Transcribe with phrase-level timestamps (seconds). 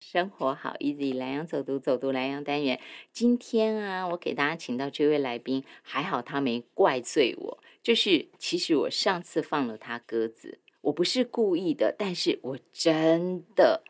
[0.00, 2.80] 生活好，easy，蓝洋走读走读蓝洋单元。
[3.12, 7.58] 今天啊，我给大家请到这位来宾，还好他没怪罪我。
[7.82, 13.82] 就是其实我上次放了他鸽子，我不是故意的，但是我真的，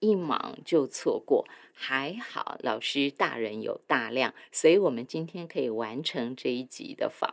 [0.00, 1.46] 一忙就错过。
[1.72, 7.32] 还好老师大人有大量，所以我们今天可以完成这一集的访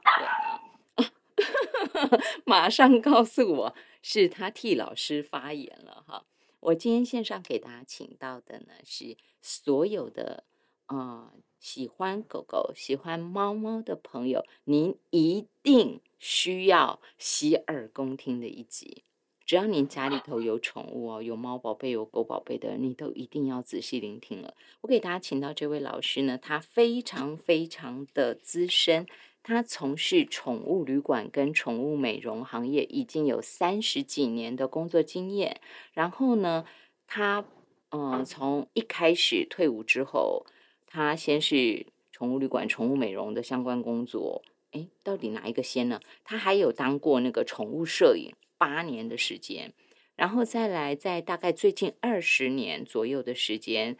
[0.95, 1.07] 问。
[2.45, 6.25] 马上告诉我是他替老师发言了哈。
[6.59, 10.43] 我今天线上给大家请到的呢，是所有的
[10.87, 19.03] 啊喜欢狗狗、喜欢猫猫的朋友，您一定需要洗耳恭听的一集。
[19.45, 24.53] 只要您家里头有宠物哦，有猫宝贝、有狗宝贝的，你都一定要仔细聆听了。
[24.81, 29.07] 我给大家请到这位老师呢，他非常非常的资深。
[29.47, 35.61] 他从事宠物旅馆跟宠物美容行业已经有三十几年的工作经验。
[35.93, 36.65] 然后呢，
[37.07, 37.45] 他
[37.91, 40.45] 嗯，从一开始退伍之后，
[40.85, 44.43] 他先是宠物旅馆、宠物美容的相关工作。
[44.71, 46.01] 哎，到底哪一个先呢？
[46.25, 49.73] 他还有当过那个宠物摄影八年的时间，
[50.17, 53.95] 然后再来在大概最近二十年左右的时间，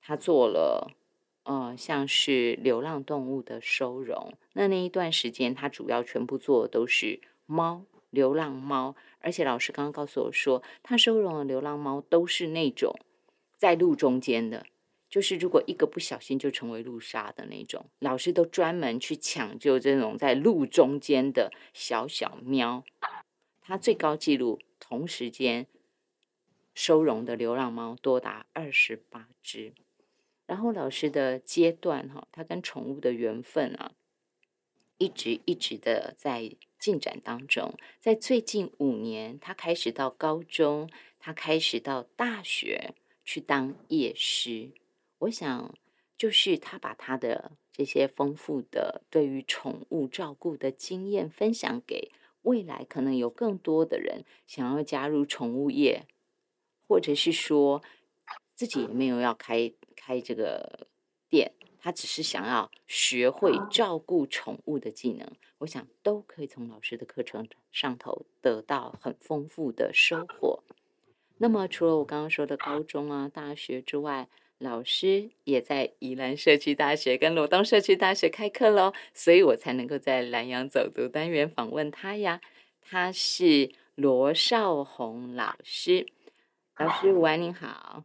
[0.00, 0.92] 他做了。
[1.48, 8.94] 呃，像是流浪动物的收容，那那一段时间，他主要全部做的都是猫，流浪猫。
[9.20, 12.94] 而且老师刚刚告诉我说，他收容的流浪猫都是那种
[13.56, 14.66] 在路中间的，
[15.08, 17.86] 就是如果一个不小心就成为路杀的那种。
[17.98, 22.84] 老师都专门去抢救这种在路中间的小小喵。
[23.62, 25.66] 他最高纪录同时间
[26.74, 29.72] 收容的流浪猫多达二十八只。
[30.48, 33.92] 然后老师的阶段哈，他跟宠物的缘分啊，
[34.96, 37.74] 一直一直的在进展当中。
[38.00, 40.88] 在最近五年，他开始到高中，
[41.18, 42.94] 他开始到大学
[43.26, 44.70] 去当夜师。
[45.18, 45.74] 我想，
[46.16, 52.10] 就是他把他的这些丰富的对于宠物照顾的经验分享给
[52.40, 56.06] 未来可能有更多的人想要加入宠物业，
[56.86, 57.82] 或者是说
[58.54, 59.74] 自己也没有要开。
[59.98, 60.86] 开这个
[61.28, 65.28] 店，他只是想要学会照顾宠物的技能，
[65.58, 70.62] 我想都可以从老师的课程上头得到很丰富的收获。
[71.38, 74.28] 那么，除了我刚刚说的高中啊、大学之外，
[74.58, 82.40] 老师也在宜兰社区大学跟罗东社区大学开课喽，所以我才能够在南洋走读单元访问他呀。
[82.82, 86.08] 他是罗少红老师，
[86.76, 88.02] 老师午安，您好。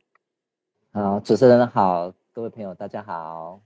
[0.96, 3.59] 好，主持人好，各位朋友大家好。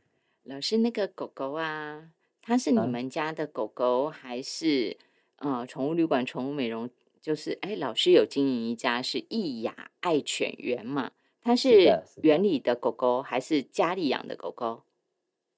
[0.43, 2.11] 老师，那个狗狗啊，
[2.41, 4.95] 它是你们家的狗狗还是
[5.39, 6.89] 呃宠物旅馆、宠物美容？
[7.21, 11.11] 就是哎，老师有经营一家是益雅爱犬园嘛？
[11.41, 14.83] 它是园里的狗狗还是家里养的狗狗？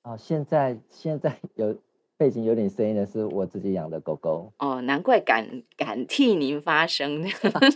[0.02, 1.78] 哦，现在现在 有。
[2.20, 7.26] 背景有点声音的是我自己养的狗狗哦，难怪敢敢替您发声，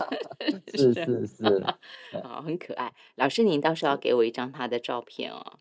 [0.76, 1.44] 是是是，
[2.22, 2.92] 哦，很可爱。
[3.14, 5.60] 老师，您到时候要给我一张他的照片哦，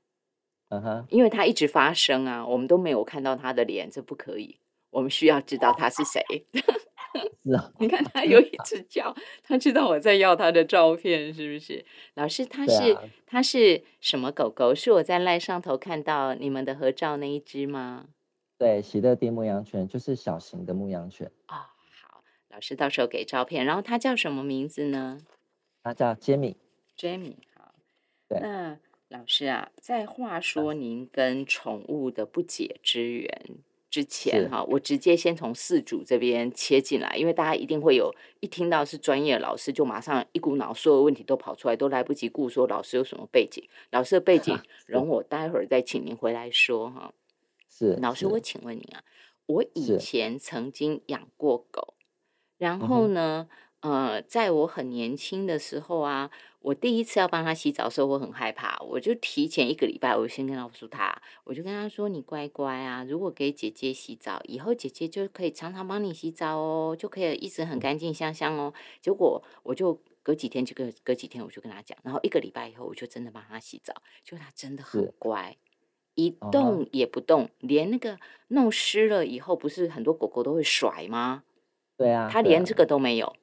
[0.68, 4.58] 嗯哼，因为他一直发声啊，我们都没有看到他的脸，这不可以，
[4.90, 6.22] 我们需要知道他是谁。
[7.42, 11.86] 是啊，你看他有一只叫，他知道我在要他的照片，是不是？
[12.16, 14.76] 老师，他是他是什么狗狗？
[14.76, 18.08] 是我在赖上头看到你们的合照那一只吗？
[18.58, 21.56] 对，喜乐蒂牧羊犬就是小型的牧羊犬哦。
[22.02, 23.66] 好，老师到时候给照片。
[23.66, 25.20] 然后它叫什么名字呢？
[25.84, 26.56] 它叫 Jamie。
[26.98, 27.74] Jamie，好。
[28.30, 28.40] 对。
[28.40, 33.42] 那老师啊，在话说您跟宠物的不解之缘
[33.90, 43.64] 之前，哈，我直接先从四组这边切进来，因为大家一定会有一听到是专业老师，就马上一股脑所有问题都跑出来，都来不及顾说老师有什么背景。
[43.92, 47.14] 老师的背景， 容我待会儿再请您回来说哈。
[47.76, 49.04] 是老师，我请问你啊，
[49.48, 51.96] 我以前曾经养过狗，
[52.60, 56.30] 然后呢，呃，在我很年轻的时候啊，
[56.60, 68.72] 我第一次要帮它洗澡的时候，我很害怕，我就提前一个礼拜，我先跟告诉他，我就跟他说：“你乖乖啊，如果给姐姐洗澡，以后姐姐就可以常常帮你洗澡哦，就可以一直很干净香香哦。”
[69.02, 73.94] 结果我就隔几天就隔隔几天我就跟他讲，然后一个礼拜以后，我就真的帮他洗澡，
[74.24, 75.58] 就他真的很乖。
[76.16, 78.20] 一动也不动，连那个
[78.50, 81.44] 弄湿了以后，不是很多狗狗都会甩吗？
[81.98, 83.36] 对啊，它连这个都没有，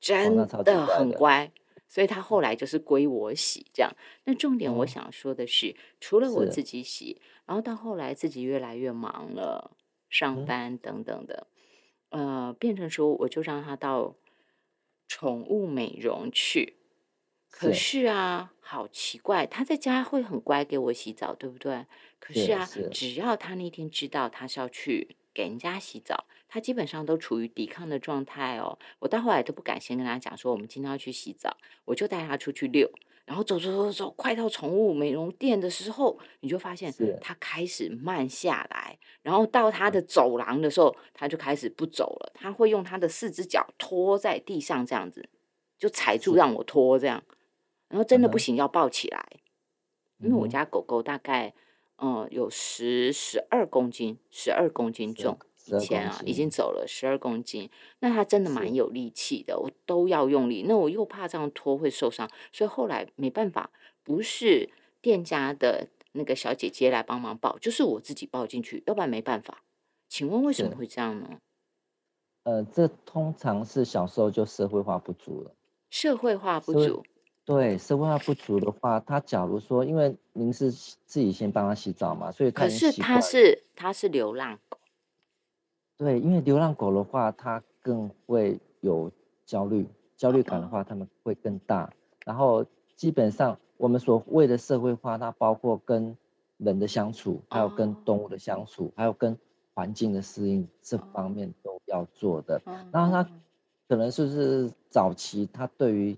[0.00, 1.50] 真的很乖。
[1.90, 3.90] 所以它后来就是归我洗这样。
[4.24, 9.70] 那重点我想说的是，除了我自己洗，然后到后来自己越来越忙了，
[10.10, 11.46] 上班等等的，
[12.10, 14.16] 呃，变成说我就让它到
[15.06, 16.74] 宠物美容去。
[17.50, 21.86] 可是啊，好奇怪，他在家会很乖给我洗澡，对不对？
[22.20, 22.88] 可是啊，是。
[22.90, 28.78] 只要他那天知道他是要去给人家洗澡，他基本上都处于抵抗的状态哦。
[28.98, 32.90] 我到后来都不敢先跟他讲说我们今天要去洗澡，我就带他出去遛，
[33.24, 37.18] 然后走走走走，快到宠物美容店的时候，你就发现是。
[37.20, 45.28] 他开始慢下来，然后到他的走廊的时候，他就开始不走了，他会用他的四只脚拖在地上这样子，
[45.78, 47.22] 就踩住让我拖这样。
[47.88, 49.26] 然后真的不行，要抱起来，
[50.18, 51.54] 因为我家狗狗大概，
[52.00, 55.36] 嗯，有十十二公斤，十二公斤重，
[55.66, 57.68] 以前啊已经走了十二公斤，
[57.98, 63.70] 那他真的蛮有力气的，我都要用力，那我又怕这样拖会受伤，所以后来没办法，
[64.04, 69.64] 不是店家的那个小姐姐来帮忙抱，就是我自己抱进去，要不然没办法。
[70.08, 71.40] 请问为什么会这样呢？
[72.44, 75.52] 呃，这通常是小时候就社会化不足了。
[75.90, 77.04] 社会化不足，
[77.48, 84.76] 对，社会化不足的话，他假如说，因为您是自己先帮他洗澡嘛，所以他可是它习惯了是他是流浪狗。
[85.96, 89.10] 对，因为流浪狗的话，它更会有
[89.46, 91.90] 焦虑，焦虑感的话，它们会更大。
[92.26, 92.62] 然后
[92.94, 96.14] 基本上我们所谓的社会化，它包括跟
[96.58, 99.34] 人的相处，还有跟哦动物的相处，还有跟
[99.72, 102.60] 环境的适应这方面都要做的。
[102.92, 103.26] 然后它哦
[103.88, 106.14] 可能就是早期他对于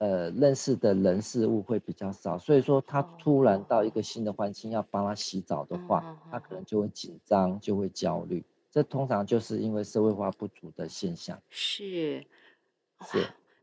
[0.00, 8.44] 呃认识的人事物会比较少，所以说他突然到一个新的环境要帮他洗澡的话，嗯他可能就会紧张，就会焦虑。
[8.70, 11.40] 这通常就是因为社会化不足的现象。
[11.48, 12.24] 是，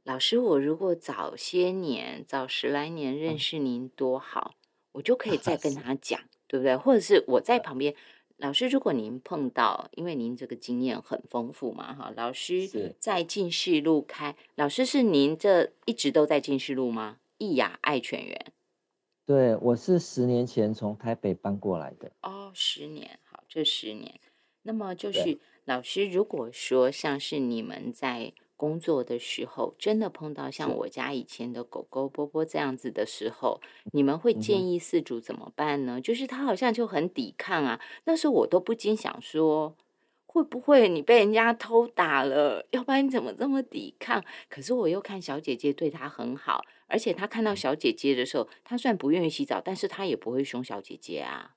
[0.03, 4.55] 老师，我如果早些年、早十来年认嗯识您多好，
[4.93, 6.75] 我就可以再 跟他讲，对不对？
[6.77, 7.95] 或者是我在旁边，
[8.37, 17.17] 老师，如果您碰到，因为您这个经验很丰富嘛，哈，老师在进士路开，老师是您这一直都在进士路吗？
[17.39, 18.53] 益雅爱犬园
[19.25, 22.11] 对，我是十年前从台北搬过来的。
[22.21, 24.19] 哦，十年，好，这十年，
[24.61, 33.61] 那么就是老师，如果说像是你们在工作的时候，真的碰到像我家以前的狗狗波波这样子的时候，
[33.93, 36.01] 你们会建议饲主怎么办呢？
[36.01, 39.77] 就是它好像就很抵抗啊，那时候我都不禁想说。
[40.29, 42.67] 会不会你被人家偷打了？
[42.69, 44.23] 要不然你怎么这么抵抗？
[44.49, 51.55] 可是我又看小姐姐对它很好，而且他看到小姐姐的时候，他虽然不愿意洗澡，但是他也不会凶小姐姐啊。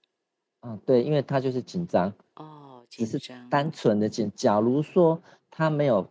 [0.62, 4.32] 嗯，对，因为他就是紧张，哦，只是紧张，单纯的紧。
[4.35, 5.20] 假如说
[5.50, 6.11] 他没有，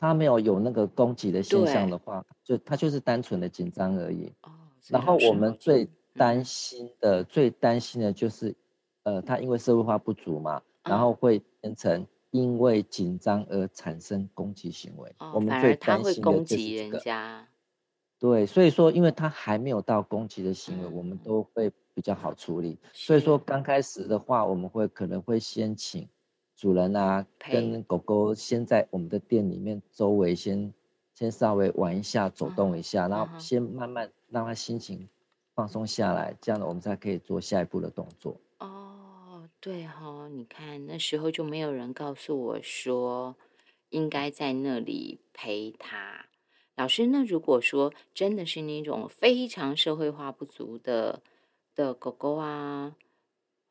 [0.00, 4.32] 他没有有那个攻击的现象的话，就他就是单纯的紧张而已。
[4.42, 4.50] 哦，
[4.88, 8.56] 然后我们最紧担心的、最担心的就是，
[9.02, 15.14] 呃，他因为社会化不足嘛，然嗯后会变成因为紧张而产生攻击行为。
[15.18, 16.98] 哦，我们最担心的就是这个。
[16.98, 17.46] 家，
[18.18, 22.78] 对，所以说，因为他还没有到攻击的行为，我们嗯都会比较好处理。
[22.94, 26.08] 所以说，是刚开始的话，我们会可能会先请
[26.60, 30.70] 主人啊，跟狗狗先在我们的店里面周围先
[31.14, 35.08] 先稍微玩一下，走动一下，然后先慢慢让它心情
[35.54, 38.36] 放松下来，这样呢，我们才可以做下一步的动作。
[38.58, 43.34] 哦，对哈、你看那时候就没有人告诉我说
[43.88, 46.26] 应该在那里陪它。
[46.76, 51.22] 老师，那如果说真的是那种非常社会化不足的
[51.74, 52.94] 的狗狗啊，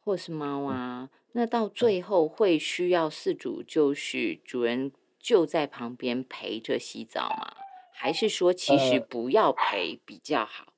[0.04, 7.54] 或是猫啊，那到最后会需要饲主就是主人就在旁边陪着洗澡吗？
[7.94, 10.74] 还是说其实呃不要陪比较好？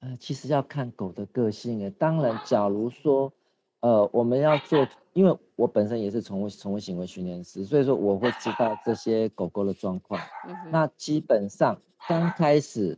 [0.00, 1.90] 呃，其实要看狗的个性诶。
[1.90, 3.32] 当然，假如说，
[3.80, 10.20] 呃，我们要做，因为我本身也是宠物宠物行为训练师，所以说我会知道这些狗狗的状况。
[10.46, 12.96] 嗯，那基本上刚开始，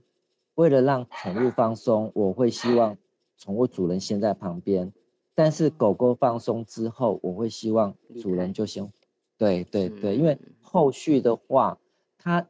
[0.56, 2.98] 为了让宠物放松，我会希望
[3.38, 4.92] 宠物主人先在旁边。
[5.38, 8.92] 但是狗狗放松之后，我会希望主人就先，
[9.36, 11.78] 对对对，因为嗯后续的话，
[12.18, 12.44] 它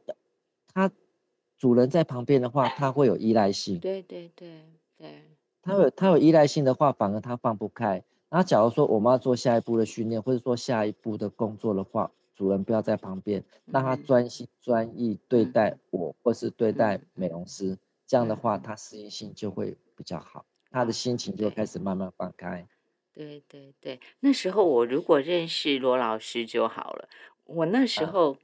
[0.73, 0.91] 它
[1.55, 3.79] 主人在旁边的话，它会有依赖性。
[3.79, 4.63] 对对对
[4.97, 5.21] 对，
[5.61, 8.03] 它有它有依赖性的话，反而它放不开。
[8.27, 17.77] 然后假如说我们要做下一步的训练，或者说下一步的工作的话，主人不要在旁边，让他嗯专心专意对嗯待我，或是对待嗯美容师。
[18.07, 22.67] 这样的话，嗯他适应性就会比较好，他的心情就开始慢慢放开。
[23.19, 27.09] 对对对，那时候我如果认识罗老师就好了。
[27.43, 28.37] 我那时啊候，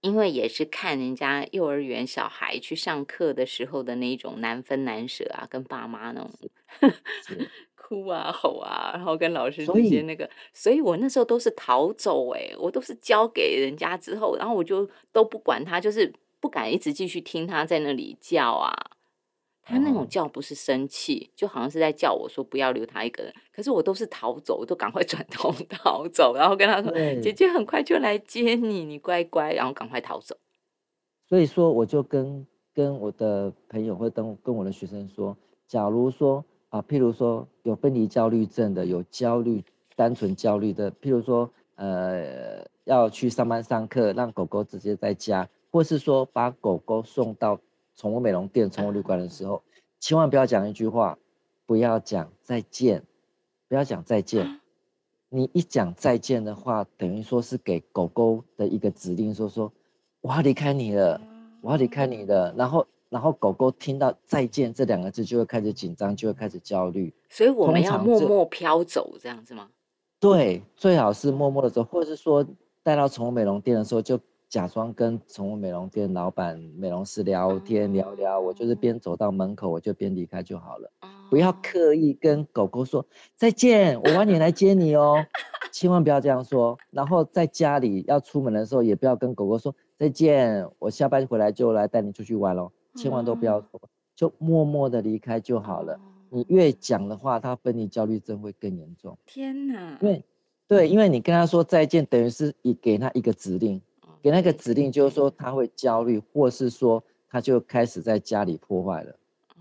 [0.00, 6.30] 因为也是看人家幼儿园小孩去上课的时候的那一种难分难舍啊，跟爸妈那种
[7.76, 18.74] 哭啊吼啊，然后跟老师之间那个，所以我那时候都是逃走、欸，我都是交给人家之后，然后我就都不管他，就是不敢一直继续听他在那里叫啊。
[19.64, 23.32] 它那种哦叫不是生气，就好像是在叫我说不要留他一个人。
[23.52, 26.92] 可是我都是逃走，我都赶快转头 逃走，然后跟他说
[27.22, 30.36] ：“姐，姐很快就来接你，你乖乖。”然后赶快逃走。
[31.26, 39.64] 所以说我就跟跟我的朋友或跟跟我的学生说，假如说啊，譬如说有分离焦虑症的，有焦虑
[39.96, 47.58] 单纯焦虑的，譬如说呃要去上班上课，让狗狗直接在家，或是说把狗狗送到
[47.96, 49.62] 宠物美容店、宠物旅馆的时候，
[50.00, 51.18] 千万不要讲一句话，
[51.66, 53.02] 不要讲再见，
[53.68, 54.60] 不要讲再见。
[55.28, 59.72] 你一讲再见的话，等于说是给狗狗的一个指令，说说
[60.20, 61.20] 我要离开你了，
[61.60, 62.54] 我要离开你了。
[62.56, 67.12] 然后，然后狗狗听到再见这两个字，就会开始紧张，就会开始焦虑。
[67.28, 69.68] 所以我们要默默飘走，这样子吗？
[70.20, 72.46] 对，最好是默默的走，或者是说
[72.84, 74.20] 带到宠物美容店的时候，就
[74.54, 80.88] 假装跟宠物美容店老板、美容师聊天聊聊，我就是边走到门口，我就边离开就好了。
[81.28, 85.16] 不要哦刻意跟狗狗说再见，我晚点来接你哦，
[85.74, 86.78] 千万不要这样说。
[86.92, 93.68] 然后在家里要出门的时候，也不要跟狗狗说再见，我下班回来就来带你出去玩喽，千万都不要说，
[94.14, 95.98] 就默默的离开就好了。
[96.30, 99.98] 你越讲的话，它分离焦虑症会更严重，天哪！
[100.00, 100.24] 因为
[100.68, 103.82] 对，因为你跟他说再见，等于是你给他一个指令，哦
[104.24, 109.18] 给那个指令就是说他会焦虑，或是说他就开始在家里破坏了。
[109.50, 109.60] 哦，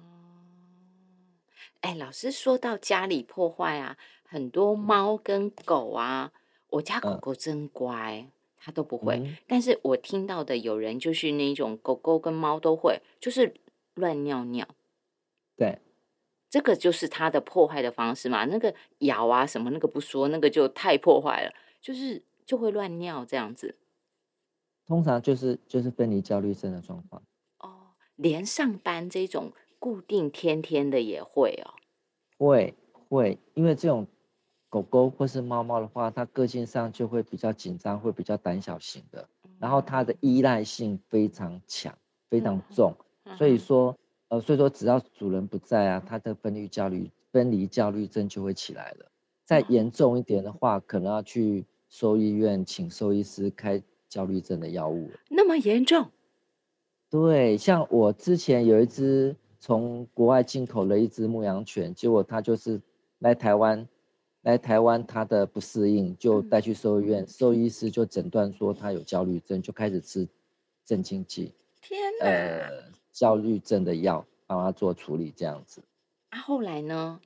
[1.81, 6.31] 哎，老师说到家里破坏啊，很多猫跟狗啊，
[6.69, 8.25] 我家狗嗯狗真乖，
[8.57, 9.17] 它都不会。
[9.17, 13.53] 嗯但是我听到的有人就是那种狗狗跟猫都会，就是
[13.95, 14.65] 乱尿尿，
[15.57, 15.77] 对，
[16.49, 18.45] 这个就是它的破坏的方式嘛。
[18.45, 23.75] 那个咬啊什么那个不说，那个就太破坏了，就是就会乱尿这样子。
[24.85, 27.21] 通常就是就是分离焦虑症的状况。
[27.59, 31.73] 哦，连上班这种固定天天的也会哦。
[32.37, 32.73] 会
[33.09, 34.05] 会，因为这种
[34.69, 41.95] 狗狗或是猫猫的话，它个性上就会比较紧张，会比较胆小型的，然后它的依赖性非常强，
[42.29, 42.93] 非常重，
[43.37, 43.97] 所以嗯说
[44.29, 49.11] 呃，所以说只要主人不在啊，它的分离焦虑分离焦虑症就会起来了。
[49.45, 53.81] 再哦严重一点的话，可能要去兽医院请兽医师开
[54.13, 55.19] 焦虑症的药物了。
[55.27, 56.07] 那么严重？
[57.09, 62.79] 对，像我之前有一只从国外进口了一只牧羊犬，结果它就是
[63.17, 63.87] 来台湾，
[64.43, 70.27] 来台湾它的不适应，就嗯带去兽医院，兽医师就诊断说它有焦虑症，就开始吃
[70.85, 71.51] 镇静剂，
[71.81, 72.27] 天哪！
[72.27, 75.81] 呃，焦虑症的药帮它做处理这样子。
[76.29, 77.19] 啊，后来呢？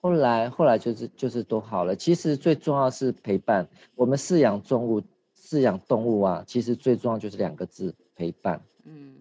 [0.00, 1.94] 后来后来就是就是都好了。
[1.94, 3.68] 其实最重要是陪伴。
[3.94, 5.02] 我们饲养动物，
[5.48, 8.62] 饲养动物啊，其实最重要就是两个字：陪伴。
[8.84, 9.16] 嗯，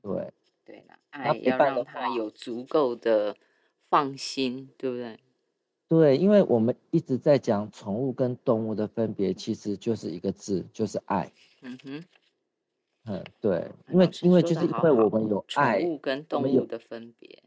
[0.00, 0.32] 对。
[0.64, 3.36] 对了，那爱要让它有足够的
[3.88, 5.18] 放心，对不对？
[5.88, 11.32] 对，因为我们一直在讲宠物跟动物的分别，其实就是一个字，就是爱。
[11.62, 12.04] 嗯哼，
[13.06, 17.42] 嗯，对，因为因为就是因为我们有宠爱，物跟动物的分别。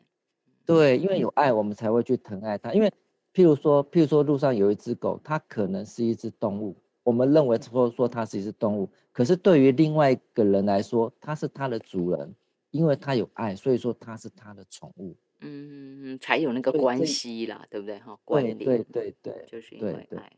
[0.66, 2.74] 对，因为有爱，我们才会去疼爱它。
[2.74, 2.92] 因为
[3.34, 12.36] 譬如说，譬如说路上有一只狗，它可能是一只动物，我们认为说说它是一只动物，可是对于另外一个人来说，它是它的主人，
[12.72, 15.16] 因为它有爱，所以说它是它的宠物。
[15.42, 17.98] 嗯，才有那个关系啦，对不对？
[18.00, 20.32] 哈，关对联对对对，就是因为爱。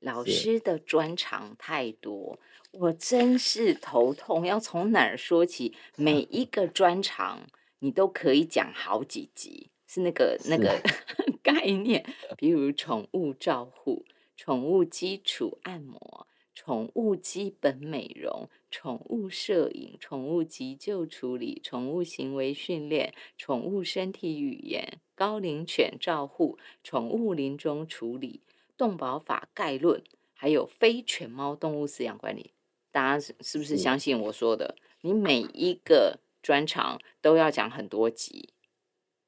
[0.00, 2.38] 老是师的专长太多，
[2.72, 5.74] 我真是头痛，要从哪儿说起？
[5.96, 7.40] 每 一个专长
[7.78, 10.80] 你都可以讲好几集，是那个那是个
[11.42, 12.04] 概念，
[12.36, 14.04] 比如宠物照护、
[14.36, 28.40] 宠物基础按摩、宠物基本美容、宠物摄影、宠物急救处理、宠物行为训练、宠物身体语言、高龄犬照护、宠物临终处理、
[28.76, 32.52] 动保法概论，还有非犬猫动物饲养管理。
[32.90, 34.76] 大家是是不是是相信我说的？
[35.00, 38.50] 你每一个专长都要讲很多集，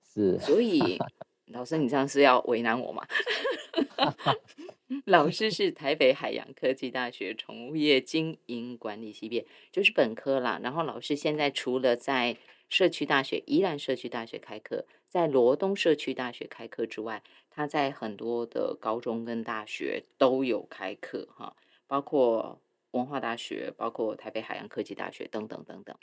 [0.05, 0.99] 是所以
[1.47, 3.07] 老师，你这样是要为难我吗？
[5.05, 10.61] 老师是台北海洋科技大学宠物业经营管理系毕业，就是本科啦。
[10.63, 12.37] 然后老师现在除了在
[12.69, 22.61] 社区大学宜兰社区大学开课，在罗东社区大学开课之外，他在很多的高中跟大学都有开课哈，包括
[22.93, 25.97] 文化大学，包括台北海洋科技大学等等等等。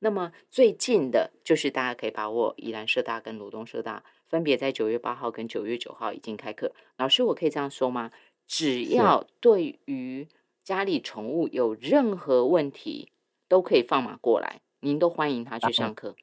[0.00, 6.72] 那么最近的就是大家可以把握宜兰社大跟罗东社大，分别在九月八号跟九月九号已经开课。
[6.96, 8.10] 老师，我可以这样说吗？
[8.48, 10.26] 只要对于
[10.64, 13.12] 家里宠物有任何问题，
[13.46, 16.16] 都可以放马过来，您都欢迎他去上课。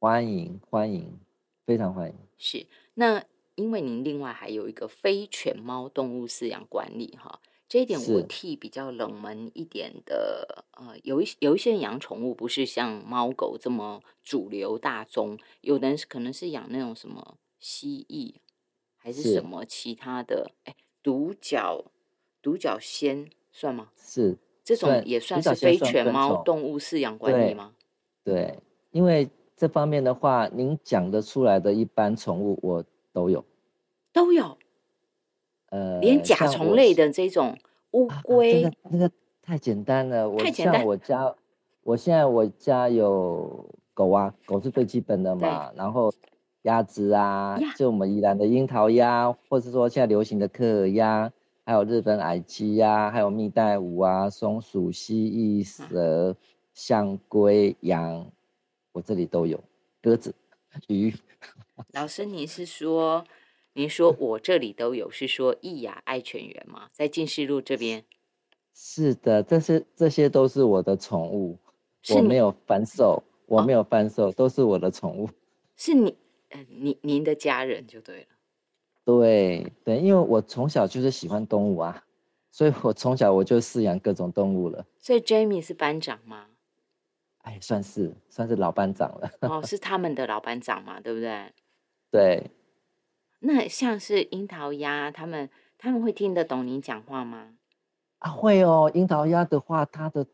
[0.00, 1.20] 欢迎欢迎，
[1.66, 2.14] 非常欢迎。
[2.38, 3.22] 是那
[3.56, 18.34] 因为您另外还有一个非犬猫动物饲养管理哈，这一点我替比较冷门一点的呃，有一有一些人养宠物不是像猫狗这么主流大宗，有的人可能是养那种什么蜥蜴，
[18.96, 21.84] 还是是什么其他的，哎，独角
[22.42, 23.90] 独角仙算吗？
[23.96, 27.72] 是，这种也算是非犬猫种动物饲养管理对吗？
[28.24, 28.58] 对，
[28.90, 33.44] 因为这方面的话，您讲得出来的一般宠物我都有。
[34.12, 34.58] 都有，
[35.70, 37.56] 呃，连甲虫类的这种
[37.92, 40.28] 乌啊啊龟这个那个太简单了。
[40.28, 41.34] 我像太简单我家，
[41.84, 43.64] 我现在我家有
[43.94, 45.72] 狗啊，狗是最基本的嘛。
[45.76, 46.12] 然后
[46.62, 51.32] 鸭子啊，就我们宜兰的樱桃鸭，或是说现在流行的科尔鸭，
[51.64, 56.36] 还有日本矮鸡呀，还有蜜袋鼯啊，松鼠、蜥蜴、蛇、
[56.72, 58.30] 象龟、羊，
[58.92, 59.62] 我这里都有。
[60.00, 60.34] 鸽子、
[60.88, 61.14] 鱼，
[61.94, 63.24] 老师，你是说，
[63.72, 66.88] 您说我这里都有，是说易雅爱犬园吗？
[66.92, 68.04] 在近视路这边，
[68.74, 71.58] 是的，这些这些都是我的宠物，
[72.14, 75.28] 我没有贩售，我哦没有贩售，都是我的宠物。
[75.76, 76.16] 是你，
[76.52, 78.26] 呃，您您的家人就对了。
[79.04, 82.04] 对对，因为我从小就是喜欢动物啊，
[82.50, 84.86] 所以我从小我就饲养各种动物了。
[84.98, 86.46] 所以 Jamie 是班长吗？
[87.38, 89.30] 哎，算是算是老班长了。
[89.40, 91.52] 哦， 是他们的老班长嘛，对不对？
[92.12, 92.50] 对，
[93.40, 97.56] 那像是樱桃鸭，他们他们会听得懂您讲话吗？
[98.18, 100.24] 啊会哦，樱桃鸭的话，它的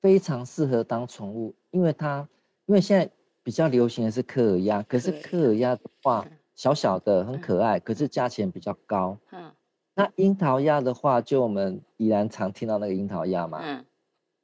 [0.00, 2.26] 非常适合当宠物，因为它
[2.64, 3.10] 因为现在
[3.50, 9.18] 比较流行的是科尔鸭，可是科尔鸭的话嗯小小的很嗯可爱，可是价钱比较高。
[9.32, 9.50] 嗯
[9.92, 13.84] 那樱桃鸭的话，就我们依然常听到那个樱桃鸭嘛，嗯，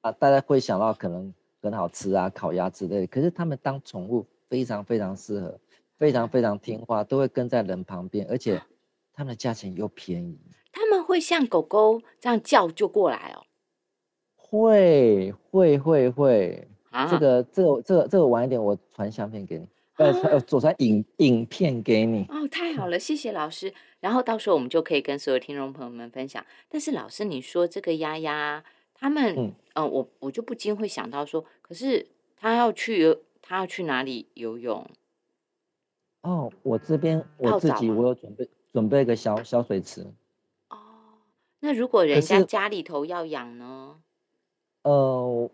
[0.00, 1.32] 啊，大家会想到可能
[1.62, 3.06] 很好吃啊，烤鸭之类的。
[3.06, 5.56] 可是他们当宠物非常非常适合，
[5.98, 8.60] 非常非常听话，都会跟在人旁边，而且
[9.12, 10.36] 他们的价钱又便宜。
[10.72, 13.46] 他们会像狗狗这样叫就过来哦。
[14.34, 22.24] 会会会会，啊，这个这个这个这个晚一点我传相片给你，呃传呃我传影影片给你。
[22.30, 23.74] 哦，太好了，谢谢老师。
[24.00, 26.44] 然后到时候我们就可以跟所有听众朋友们分享。
[26.70, 32.06] 但是老师，你说这个丫丫，他们，嗯、嗯我我就不禁会想到说，可是
[32.36, 34.88] 他要去游，他要去哪里游泳？
[36.22, 40.02] 哦，我这边我自己我有准备准备一个小小水池，
[40.70, 40.76] 哦，
[41.60, 43.96] 那如果人家家里头要养呢？
[44.82, 45.50] 呃，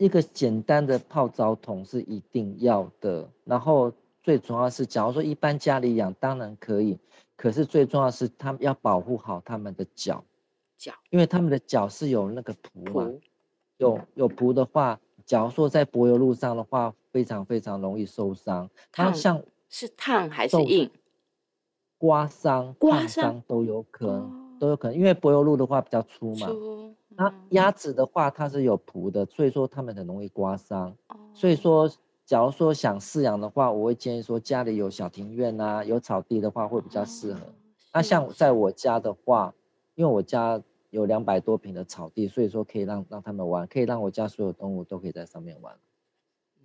[0.00, 6.98] 一个简单的泡澡桶是一定要的，然后最重要是，假如说一般家里养当然可以，
[7.36, 10.24] 可是最重要是他们要保护好他们的脚，
[10.78, 10.94] 脚。
[11.10, 13.12] 因为他们的脚是有那个蹼嘛，
[13.76, 20.90] 有有蹼的话，假如说在柏油路上的话，非常非常容易受伤，它像是烫还是硬？
[21.98, 26.46] 刮伤、烫刮伤伤都有可能，哦都有可能，因为柏油路的话比较粗嘛。
[26.46, 30.96] 粗那嗯鸭子的话，它是有蹼的，所以说它们很容易刮伤。
[31.34, 31.90] 所以哦说，
[32.24, 37.40] 假如说想饲养的话，我会建议说家里有小庭院啊，有草地的话会比较适合。
[37.40, 37.54] 哦
[37.92, 39.52] 那像在我家的话，
[39.96, 45.76] 因为我家有两百多平的草地，所以说可以让让他们玩，可以让我家所有动物都可以在上面玩。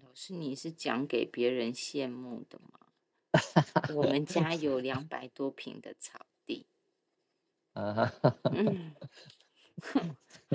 [0.03, 2.79] 老师，你是讲给别人羡慕的吗？
[3.95, 6.67] 我们家 有两百多平的草地。
[7.73, 8.35] 啊哈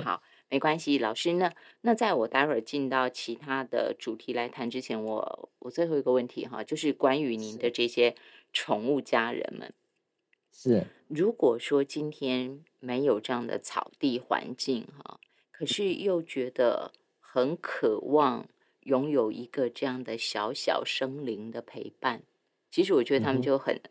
[0.03, 1.53] 好，没关系，老师那？
[1.81, 8.15] 那在我待会儿进到其他的主题来谈之前，我我最后一个问题哈，就是关于您的这些
[8.53, 9.73] 宠物家人们，
[10.51, 10.87] 是。
[11.07, 15.19] 如果说今天没有这样的草地环境哈，
[15.51, 18.47] 可是又觉得很渴望
[18.81, 22.23] 拥有一个这样的小小生灵的陪伴，
[22.69, 23.81] 其实我觉得他们就很、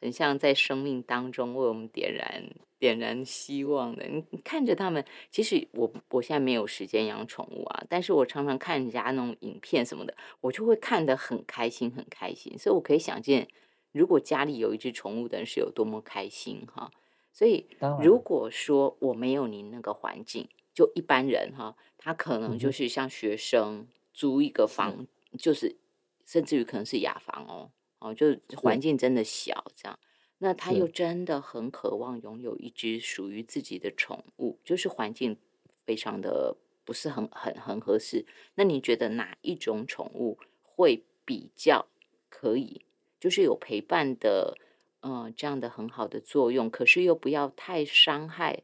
[0.00, 2.44] 很像在生命当中为我们点燃
[2.78, 4.06] 点燃希望的。
[4.06, 12.58] 你你看着他们，其实我我现在没有时间养宠物啊，但是我常常看人家那种影片什么的，我就会看得很开心，很开心。
[12.58, 13.48] 所以我可以想见，
[13.92, 16.90] 如果家里有一只宠物的人是有多么开心哈。
[17.32, 17.66] 所以
[18.02, 25.06] 如果说我没有您那个环境，就一般人哈，他可能就是像学生租一个是房，
[25.38, 25.76] 就是
[26.24, 29.98] 甚至于可能是雅房哦，哦，就环境真的小这样。
[30.38, 35.38] 那他又真的很渴望拥有一只属于自己的宠物，就是环境
[35.84, 38.26] 非常的不是很很很合适。
[38.56, 41.86] 那你觉得哪一种宠物会比较
[42.28, 42.84] 可以，
[43.18, 44.58] 就是有陪伴的，
[45.00, 48.62] 呃，这样的很好的作用，可是又不要太伤害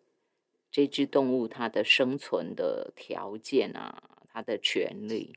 [0.70, 5.36] 这只动物它的生存的条件啊，它的权利。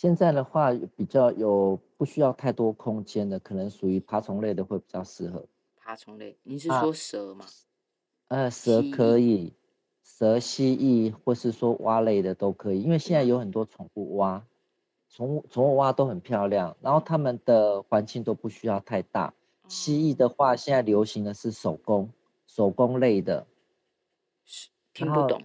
[0.00, 5.44] 现在的话比较有不需要太多空间的，可能属于爬虫类的会比较适合。
[5.76, 7.44] 爬虫类，你是说蛇吗？
[8.28, 9.52] 呃，蛇可以，
[10.02, 14.42] 蛇、蜥蜴或是说蛙类的都可以，因为现在有很多宠物蛙，
[15.10, 19.34] 宠物宠物蛙都很漂亮，然后它们的环境都不需要太大。
[19.68, 22.08] 蜥蜴的话，现在流行的是手工
[22.46, 23.46] 手工类的，
[24.94, 25.42] 听不懂。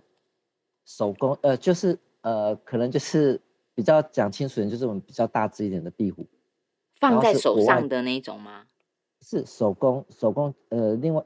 [0.86, 3.42] 手工呃，就是呃，可能就是。
[3.76, 6.26] 比较讲清楚点，就是我们比较大只一点的壁虎，
[7.00, 8.66] 放在手上的那种吗？
[9.22, 11.24] 是手工手工呃，另外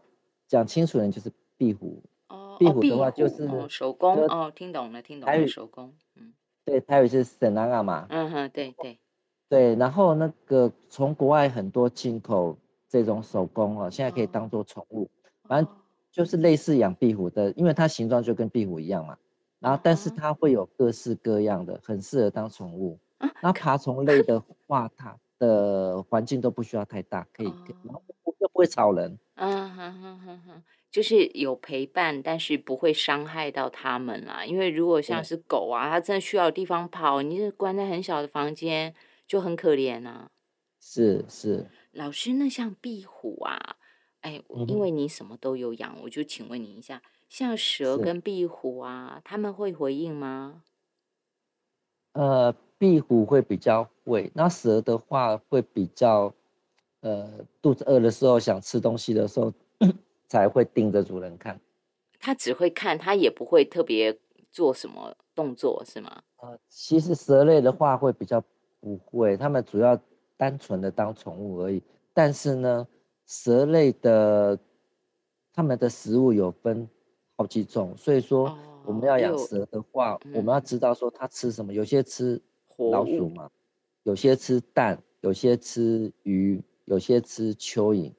[0.47, 2.01] 讲清楚点就是壁虎。
[2.29, 5.93] 哦，壁虎的话就是手工哦，听懂了，听懂了，手工。
[6.15, 6.33] 嗯，
[6.65, 8.07] 对，台语是神南啊嘛。
[8.09, 8.99] 嗯哼，对对
[9.47, 9.75] 对。
[9.75, 12.57] 然后那个从国外很多进口
[12.87, 15.09] 这种手工哦，现在可以当做宠物，
[15.43, 15.75] 反正
[16.11, 19.17] 就是类似养壁虎的，因为它形状就跟壁虎一样嘛。
[19.59, 22.97] 然后，但是它会有各式各样的，很适合当宠物。
[23.41, 27.47] 那爬虫类的话，它的环境都不需要太大，可以，
[27.83, 28.01] 然后
[28.39, 29.19] 又不会吵人。
[29.35, 34.45] 嗯哼哼哼哼，就是有陪伴，但是不会伤害到它们啦。
[34.45, 38.93] 因为如果像是狗啊，它真的需要地方跑，你是关在很小的房间，
[39.27, 40.31] 就很可怜啊。
[40.79, 41.65] 是是。
[41.91, 43.75] 老师，那像壁虎啊，
[44.21, 47.01] 哎，因为你什么都有养，我就请问你一下。
[47.29, 50.63] 像蛇跟壁虎啊，他们会回应吗？
[52.13, 56.33] 呃，壁虎会比较会，那蛇的话会比较，
[57.01, 57.29] 呃，
[57.61, 59.53] 肚子饿的时候想吃东西的时候
[60.27, 61.57] 才会盯着主人看。
[62.19, 64.17] 它只会看，它也不会特别
[64.51, 66.23] 做什么动作，是吗？
[66.37, 68.43] 呃，其实蛇类的话会比较
[68.81, 69.97] 不会，它们主要
[70.35, 71.81] 单纯的当宠物而已。
[72.11, 72.87] 但是呢，
[73.27, 74.57] 蛇类的
[75.53, 76.89] 它们的食物有分。
[77.39, 81.73] 好几种，所以说我们要养蛇的话，我们要知道说它吃什么。
[81.73, 82.41] 有些吃
[82.91, 83.49] 老鼠嘛，
[84.03, 88.11] 有些吃蛋，有些吃鱼，有些吃蚯蚓，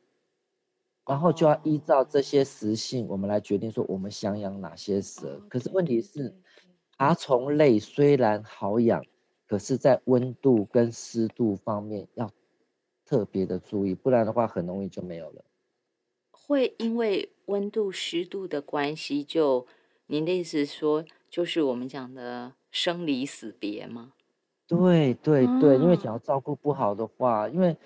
[1.06, 5.38] 然后就要依照这些食性，我们来决定说我们想养哪些蛇。
[5.50, 6.34] 可是问题是，
[6.96, 9.04] 爬虫类虽然好养，
[9.46, 12.30] 可是在温度跟湿度方面要
[13.04, 15.44] 特别的注意，不然的话很容易就没有了。
[16.30, 19.66] 会因为温度湿度的关系，就
[20.06, 24.12] 您的意思说，就是我们讲的生离死别吗？
[24.68, 27.76] 对对对，因为想要照顾不好的话，因为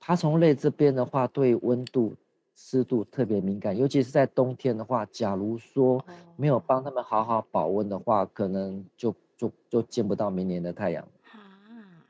[0.00, 2.12] 爬虫类这边的话，对温度
[2.56, 6.04] 湿度特别敏感，尤其是在冬天的话，假如说
[6.36, 12.02] 没有帮他们好好保温的话，可能就就就见不到明年的太阳啊。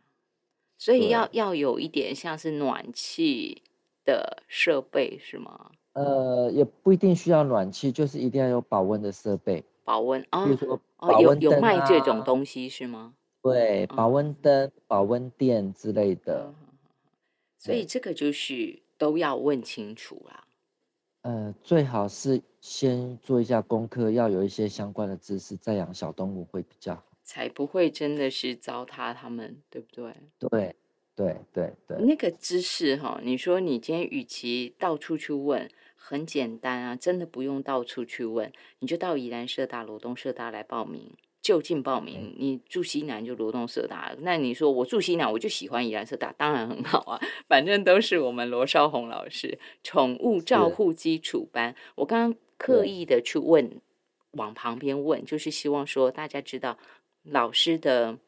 [0.78, 3.62] 所以要要有一点像是暖气
[4.06, 5.72] 的设备，是吗？
[5.94, 9.64] 呃，也不一定需要暖气，就是一定要有保温的设备。
[9.84, 13.14] 保温啊，比如说保温有有卖这种东西是吗？
[13.42, 16.52] 对，保温灯、保温垫之类的。
[17.58, 20.44] 所以这个就是都要问清楚啦。
[21.22, 30.14] 呃，最好是先做一下功课，要有一些相关的知识，再养小动物会比较好，才不会真的是糟蹋它们，对不对？
[30.38, 30.76] 对。
[31.18, 41.10] 对对对，那个知识哈，你说你今天与其到处去问，很简单啊，真的不用到处去问，你就到宜兰社大、罗东社大来报名，
[41.42, 42.36] 就近报名。
[42.38, 51.74] 你住西南就罗东社大，那你说我住西南，我就喜欢宜兰社大，当然很好啊， 反正都是我们罗少红老师宠物照护基础班。
[51.96, 53.80] 我刚刚刻意的去问，
[54.30, 56.78] 往旁边问，就是希望说大家知道
[57.24, 58.18] 老师的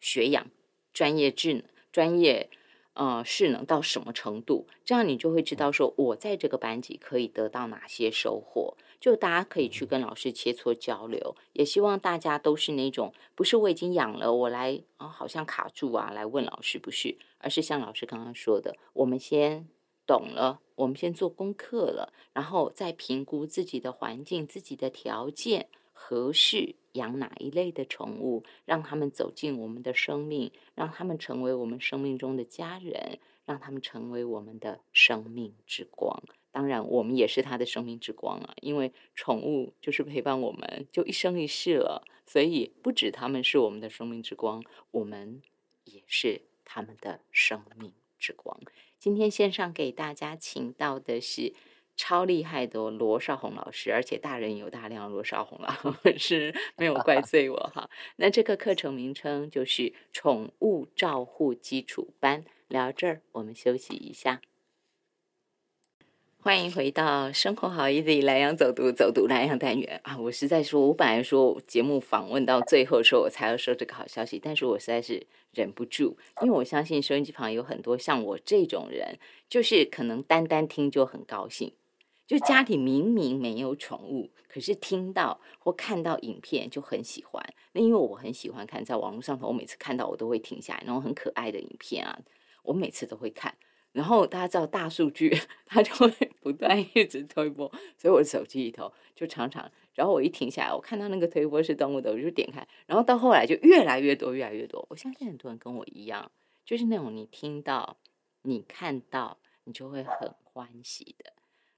[0.00, 0.46] 学养、
[0.92, 1.62] 专业技能。
[1.94, 2.50] 专业，
[2.94, 4.66] 呃，势能到什么程度？
[4.84, 8.76] 这样你就会知道，说我在这个班级可以得到哪些收获。
[8.98, 19.68] 就大家可以去跟老师切磋交流，也希望大家都是那种，不是我已经养了，我来啊，好像卡住啊，来问老师，不是，而是像老师刚刚说的，我们先
[20.04, 25.68] 懂了，我们先做功课了，然后再评估自己的环境、自己的条件。
[25.96, 36.22] 合适养哪一类的宠物，让他们走进我们的生命，让他们成为我们生命中的家人，让他们成为我们的生命之光。
[36.50, 42.04] 当然，我们也是他的生命之光啊，因为宠物就是陪伴我们就一生一世了。
[42.26, 45.40] 所以，不止他们是我们的生命之光，我们
[45.84, 48.60] 也是他们的生命之光。
[48.98, 51.54] 今天线上给大家请到的是。
[51.96, 55.72] 超厉害的罗少红老师，而且大人有大量，罗少红老
[56.16, 57.88] 师 没有怪罪我哈。
[58.16, 62.44] 那这个课程名称就是宠物照护基础班。
[62.68, 64.40] 聊到这儿，我们休息一下。
[66.38, 70.18] 欢迎回到生活好 easy 莱阳走读走读莱阳单元啊！
[70.18, 81.72] 我实在说，我本来说节目访问到最后说，我才要说这个好消息，但是我实在是忍不住，因为我相信收音机旁有很多像我这种人，就是可能单单听就很高兴，
[82.26, 87.44] 就家里明明没有宠物，可是听到或看到影片就很喜欢。
[87.72, 92.18] 那因为我很喜欢看，在网络上头，我每次看到我都会停下来，那种很可爱的影片啊，
[92.62, 93.54] 我每次都会看。
[93.92, 95.32] 然后大家知道大数据，
[95.66, 96.10] 它就会
[96.40, 104.84] 不断一直推播，所以我手机里头就常常，然后我一停下来，我看到那个推播是动物的，我就点开，然后到后来就越来越多，越来越多。
[104.90, 106.28] 我相信很多人跟我一样，
[106.64, 107.98] 就是那种你听到、
[108.42, 111.32] 你看到，你就会很欢喜的。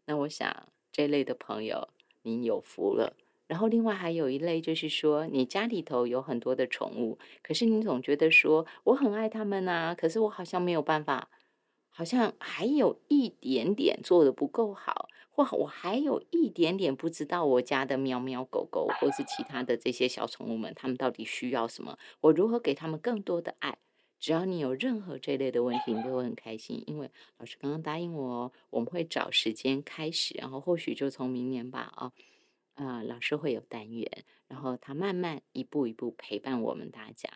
[0.07, 1.89] 那我想这类的朋友，
[2.23, 3.15] 你有福了。
[3.47, 11.29] 然后另外还有一类，就是说你家里头有很多的宠物，可是你总觉得说我很爱他们啊，可是我好像没有办法。
[11.89, 21.97] 好像还有一点点做的不够好，或我还有一点点不知道我家的喵喵狗狗，或是其他的这些小宠物们，他们到底需要什么？
[22.21, 23.79] 我如何给他们更多的爱？
[24.19, 32.13] 只要你有任何这类的问题，你都会很开心，因为老师刚刚答应我，我们会找时间开始，然后或许就从明年吧，啊，
[32.75, 37.29] 啊，老师会有单元，然后他慢慢一步一步陪伴我们大家，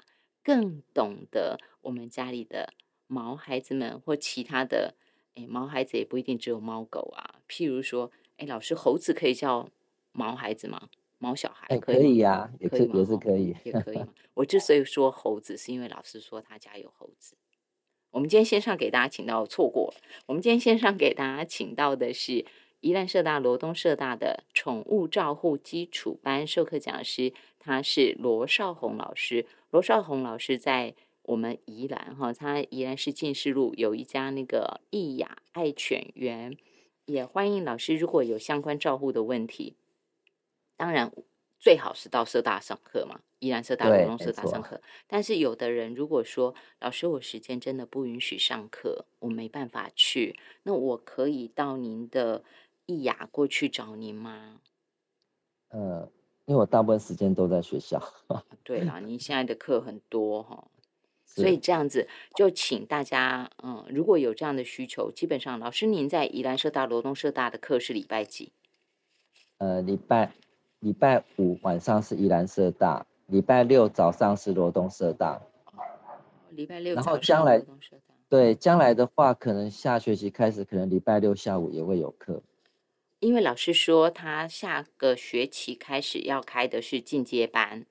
[0.43, 2.75] 更懂得我们家里的。
[3.13, 4.95] 毛孩子们或其他的，
[5.35, 7.41] 哎，毛孩子也不一定只有猫狗啊。
[7.49, 9.69] 譬如说，哎，老师，猴子可以叫
[10.13, 10.89] 毛孩子吗？
[11.21, 14.01] 毛小孩可以呀，也可以，也是可以，也可以。
[14.35, 17.37] 我之所以说猴子，是因为老师说他家有猴子。
[18.11, 19.95] 我们今天线上给大家请到，错过。
[20.27, 22.45] 我们今天线上给大家请到的是
[22.81, 29.47] 宜兰社大罗东社大的宠物照护基础班授课讲师，他是罗少红老师。
[29.71, 30.97] 罗少红老师在。
[31.25, 36.57] 我们宜兰哈，他宜兰市进士路有一家那个益雅爱犬园，
[37.05, 39.77] 也欢迎老师如果有相关照护的问题，
[40.81, 41.13] 当然
[41.59, 44.81] 最好是到社大上课嘛，宜兰社大、罗东社大上课。
[45.07, 52.43] 但是有的人如果说老师我时间真的不允许上课，我没办法去，那我可以到您的
[52.87, 54.63] 易雅过去找您吗？
[55.69, 56.11] 呃，
[56.47, 58.03] 因为我大部分时间都在学校。
[58.65, 60.67] 对啦，您现在的课很多哈。
[61.27, 68.53] 所以这样子，就请大家，嗯，如果有这样的需求，基本上老师您在宜兰社大、罗东社大的课是礼拜几？
[69.59, 70.33] 呃，礼拜
[70.81, 75.41] 礼拜五晚上是宜兰社大，礼拜六早上是罗东社大。
[76.51, 76.95] 礼拜六。
[76.95, 77.63] 然后将来，
[78.29, 82.43] 对将来的话，可能下学期开始，可能礼拜六下午也会有课。
[83.19, 87.85] 因为老师说，他下个学期开始要开的是进阶班。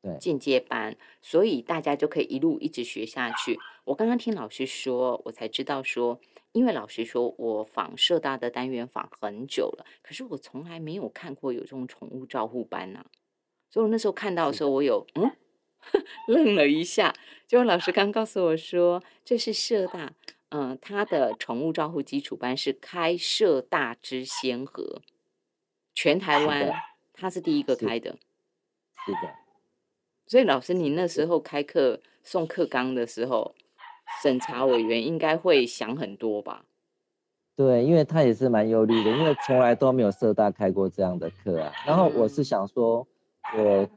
[0.00, 3.58] 对进阶班，所以大家就可以一路一直学下去。
[3.86, 6.20] 我刚刚听老师说，我才知道说，
[6.54, 13.04] 因为老实说我访社大的单元访很久了，可是我从来没有看过有这种宠物照护班呐。
[13.68, 15.32] 所以我那时候看到的时候，我有嗯
[16.28, 17.12] 愣了一下。
[17.48, 20.14] 结果老师刚告诉我说，这是社大，
[20.50, 25.02] 嗯，他的宠物照护基础班是开社大之先河，
[25.92, 26.72] 全台湾
[27.12, 28.16] 他是第一个开的。
[29.04, 29.34] 是的。
[30.28, 33.56] 所以老师，你那时候开课送课纲的时候，
[34.22, 36.64] 审查委员应该会想很多吧？
[37.56, 41.72] 对，因为他也是蛮忧虑的，因为从来都没有社大开过这样的课啊。
[41.86, 43.06] 然后我是想说，
[43.56, 43.88] 我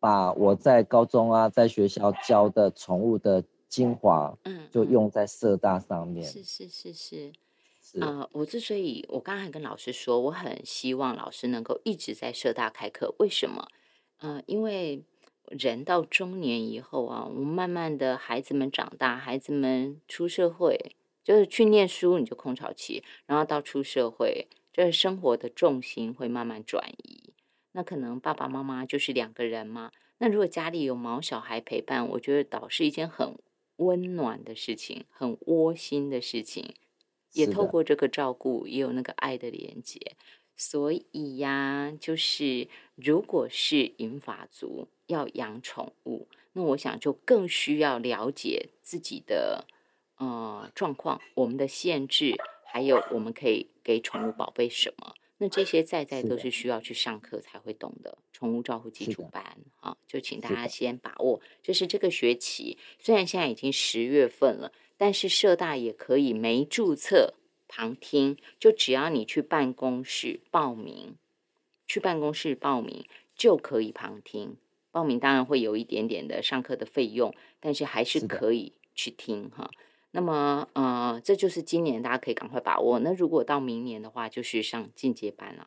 [0.00, 6.26] 把我在高中啊，在学校教的宠物的精华，嗯，就用在社大上面。
[6.26, 7.32] 是是是是。
[8.00, 13.68] 啊，我之所以我刚才跟老师说，我很希望老师能够一直在社大开课，为什么？
[14.18, 15.04] 呃，因为。
[15.48, 27.32] 人到中年以后啊，我们慢慢的孩子们长大，孩子们出社会，就是去念书你就空巢期，然后到出社会，就是生活的重心会慢慢转移。
[27.72, 29.90] 那可能爸爸妈妈就是两个人嘛。
[30.18, 33.36] 那如果家里有毛小孩陪伴，我觉得倒是一件很
[33.76, 36.74] 温暖的事情，很窝心的事情。
[37.32, 40.12] 也透过这个照顾，也有那个爱的连接。
[40.56, 44.88] 所以呀，就是如果是银发族。
[45.06, 49.66] 要养宠物，那我想就更需要了解自己的
[50.16, 55.14] 呃状况，我们的限制，还有我们可以给宠物宝贝什么。
[55.36, 58.16] 那这些在在都是需要去上课才会懂的。
[58.32, 61.38] 宠物照护基础班，啊，就请大家先把握。
[61.62, 67.34] 就是这个学期，虽然现在已经十月份了，但是社大也可以没注册
[67.76, 71.16] 旁听，就只要你去办公室报名，
[71.88, 74.56] 去办公室报名就可以旁听。
[74.92, 79.68] 报名当然会有一点点的上课的费用，但是还是可以去听哈。
[80.12, 83.00] 那么呃，这就是今年大家可以赶快把握。
[83.00, 85.66] 那如果到明年的话，就是上进阶班了。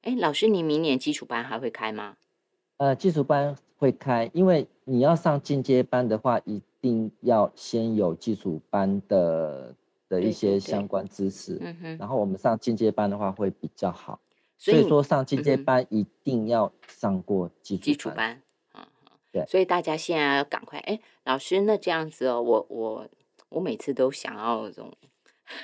[0.00, 2.16] 哎，老师，你明年基础班还会开吗？
[2.78, 9.74] 呃，基础班会开，因为你要上进阶班的话，一定要先有基础班的
[10.08, 11.58] 的一些相关知识。
[11.60, 11.98] 嗯哼。
[11.98, 14.20] 然后我们上进阶班的话会比较好。
[14.58, 18.42] 所以说上进阶班一定要上过基础基础班。
[18.74, 18.86] 嗯
[19.32, 19.44] 对。
[19.46, 23.08] 所以大家现在要赶快哎，老师，那这样子哦，我我
[23.48, 24.92] 我每次都想要这种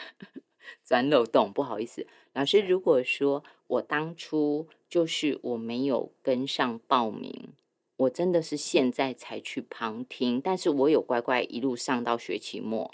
[0.84, 4.68] 钻漏洞，不好意思，老师，如果说我当初。
[4.90, 7.52] 就是我没有跟上报名，
[7.96, 12.92] 我真的是现在才去旁听，但是我有乖乖一路上到学期末，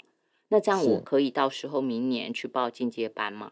[0.49, 3.51] 那这样我可以到时候明年去报进阶班吗？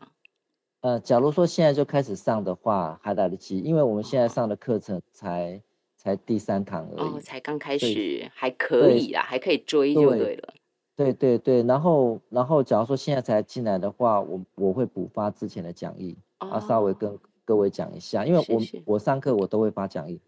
[0.82, 5.62] 呃，假如说现在就开始上的话，还来得及，因为我们现在上的课程才
[5.98, 10.54] 才第三堂而已，才刚开始，还可以啦，还可以追就对了。
[10.96, 17.18] 对对对，然后然后假如说现在才进来的话，我我会补发之前的讲义，啊，稍微跟。
[17.48, 20.20] 各位讲一下，因为我我上课我都会发讲义。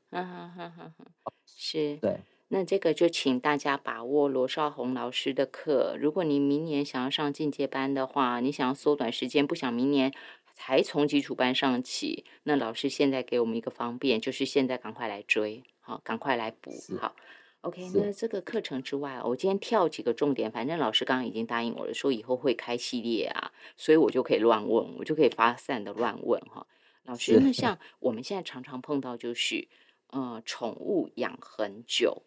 [1.48, 2.20] 是，对。
[2.50, 5.98] 那这个就请大家把握罗少红老师的课。
[6.00, 10.14] 如果你明年想要上进阶班的话，你想要缩短时间，不想明年
[10.54, 17.16] 才从基础班上起，那老师现在给我们一个方便，就是现在赶快来追，好，赶快来补，好。
[17.62, 20.50] OK，那这个课程之外，我今天跳几个重点。
[20.50, 26.66] 反正老师刚刚已经答应我了，说以后会开系列啊，所以我就可以乱问，我就可以发散的乱问哈。
[27.04, 29.68] 老师，那像我们现在常常碰到就是，
[30.12, 32.22] 呃，宠物养很久，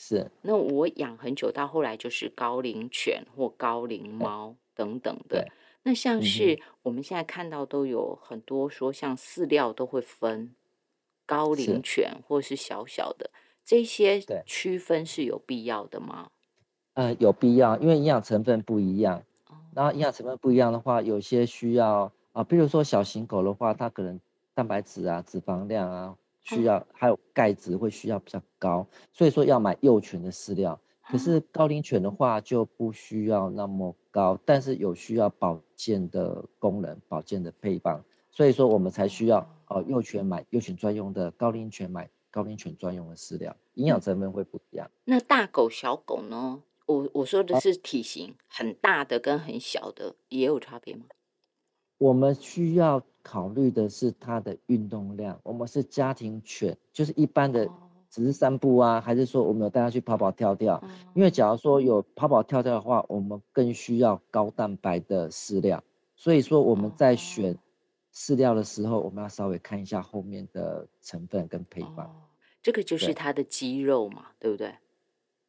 [0.00, 0.30] 是。
[0.42, 5.48] 那我养很久，到后来就是高龄犬或高龄猫等等的。
[5.82, 10.54] 那像是我们现在看到都有很多说，像饲料都会分
[11.26, 13.30] 高龄犬或是小小的
[13.64, 16.30] 这些区分是有必要的吗？
[16.94, 19.24] 呃，有必要，因为营养成分不一样。
[19.74, 22.12] 然后营养成分不一样的话，有些需要。
[22.32, 24.20] 啊，比如说小型狗的话，它可能
[24.54, 30.78] 蛋白质啊、脂肪量啊需要，还有钙质会需要比较高，所以说要买幼犬的饲料。
[31.10, 44.90] 可是高龄犬的话就不需要那么高，但是有需要保健的功能、保健的配方，所以说我们才需要哦，幼犬买幼犬专用的，高龄犬买高龄犬专用的饲料，营养成分会不一样。
[45.04, 46.62] 那大狗、小狗呢？
[46.84, 51.04] 我我说的是体型很大的跟很小的也有差别吗？
[51.96, 55.38] 我们需要考虑的是它的运动量。
[55.42, 57.68] 我们是家庭犬，就是一般的，
[58.08, 60.82] 只是散步啊，还是说我们有带它去跑跑跳跳？
[61.14, 65.84] 因为假如说有跑跑跳跳的话，我们更需要高蛋白的饲料。
[66.16, 67.54] 所以说我们在选
[68.14, 72.10] 饲料的时候，我们要稍微看一下后面的成分跟配方。
[72.62, 74.74] 这个就是它的肌肉嘛，对不对？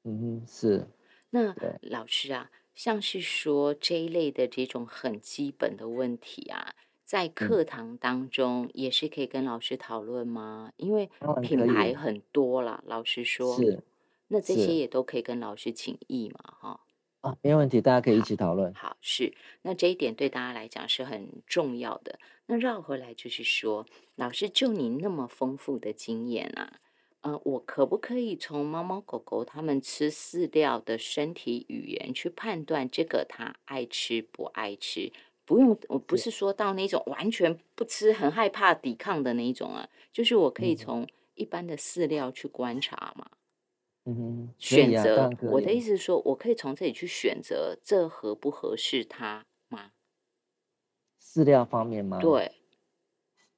[0.04, 0.86] 嗯哼，是。
[1.30, 2.52] 那老师啊。
[2.76, 6.74] 像是说这一类的这种很基本的问题啊，
[7.10, 10.72] 在课堂当中也是可以跟老师讨论吗？
[10.78, 11.10] 因为
[11.41, 13.82] 品牌很多了，老师说，是，
[14.28, 16.80] 那这些也都可以跟老师请益嘛，哈。
[17.22, 18.72] 啊，没问题，大家可以一起讨论。
[18.76, 22.19] 好，是，那这一点对大家来讲是很重要的。
[22.45, 26.74] 那绕回来就是说，老师就你那么丰富的经验啊。
[27.22, 35.12] 呃，我可不可以从猫猫狗狗它们吃饲料的身体语言去判断这个它爱吃不爱吃？
[35.50, 43.32] 不用，我不是说到那种完全不吃、很害怕抵抗的那一种啊，就是我可以从一般的饲料去观察嘛。
[44.06, 49.90] 嗯哼，选择我的意思是说，我可以从这里去选择这合不合适它吗？
[51.20, 52.20] 饲料方面吗？
[52.20, 52.52] 对，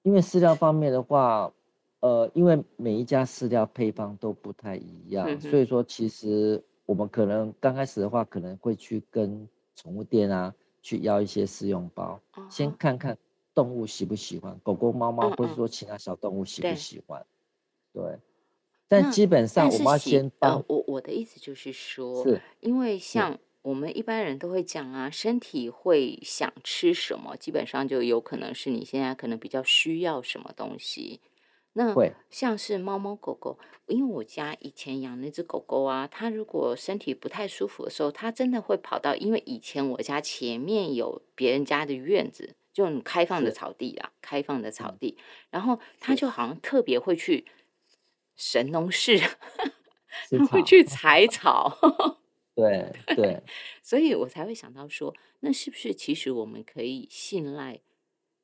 [0.03, 1.53] 因为饲料方面的话。
[1.99, 13.17] 呃，因为每一家饲料配方都不太一样，所以说其实我们可能刚开始的话，可能会去跟宠物店啊去要一些试用包，先看看
[13.53, 17.25] 动物喜不喜欢，狗狗、猫猫或者说其他小动物喜不喜欢。
[17.93, 18.17] 对，
[18.87, 20.63] 但基本上我们要先帮。
[20.67, 31.19] 我我的意思就是说，是因为像我们一般人都会讲啊，身体会想吃什么，基本上就有可能是你现在可能比较需要什么东西。
[31.73, 31.95] 那
[32.29, 33.57] 像是猫猫狗狗，
[33.87, 45.17] 因为我家以前养那只狗狗啊，它如果身体不太舒服的时候，它真的会跑到，因为以前我家前面有别人家的院子，就很开放的草地啦，开放的草地，
[45.49, 47.45] 然后它就好像特别会去
[48.35, 49.17] 神农氏，
[50.29, 50.83] 它会去。
[50.91, 51.77] 采草，
[52.53, 52.91] 对。
[53.15, 53.41] 对，
[53.81, 57.79] 所以我才会想到说，那是不是其实我们可以信赖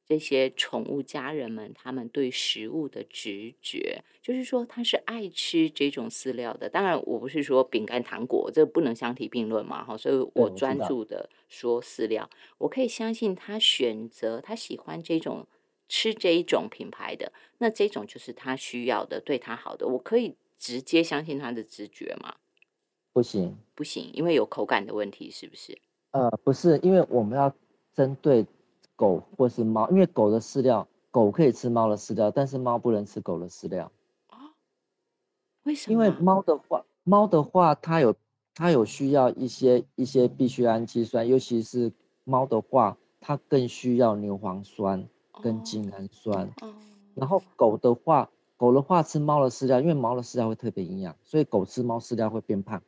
[0.09, 6.69] 这些宠物家人们他们对食物的直觉，就是说他是爱吃这种饲料的。
[6.69, 9.97] 当然，我不是说饼干、糖果，这不能相提并论嘛，哈。
[9.97, 15.45] 所以我专注的说饲料，我可以相信他选择他喜欢这种
[15.89, 22.35] 吃这一种品牌的，那这种就是他需要的，对他好的，我可以直接相信他的直觉吗？
[23.11, 25.77] 不行，不行，因为有口感的问题，是不是？
[26.11, 27.53] 呃，不是，因为我们要
[27.93, 28.45] 针对。
[28.97, 33.89] 狗或是猫，因为狗的饲料，狗可以吃猫的饲料，但是猫不能吃狗的饲料。
[34.27, 34.51] 啊
[35.63, 35.93] 为什么？
[35.93, 38.15] 因为猫的话，猫的话，它有
[38.55, 41.93] 它有需要一些一些必需氨基酸，尤其是
[42.23, 45.07] 猫的话，它更需要牛磺酸
[45.43, 46.51] 跟精氨酸。
[47.13, 48.27] 然后狗的话，
[48.57, 52.81] 狗的话吃猫的饲料，因为猫的饲料会特别营养，所以狗吃猫饲料会变胖。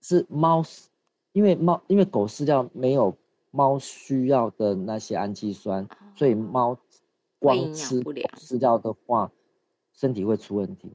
[0.00, 0.62] 是猫，
[1.32, 3.16] 因为猫因为狗饲料没有。
[3.50, 6.78] 猫需要的那些氨基酸，所以猫
[7.38, 8.02] 光吃
[8.36, 9.30] 吃掉的话，
[9.92, 10.92] 身体会出问题，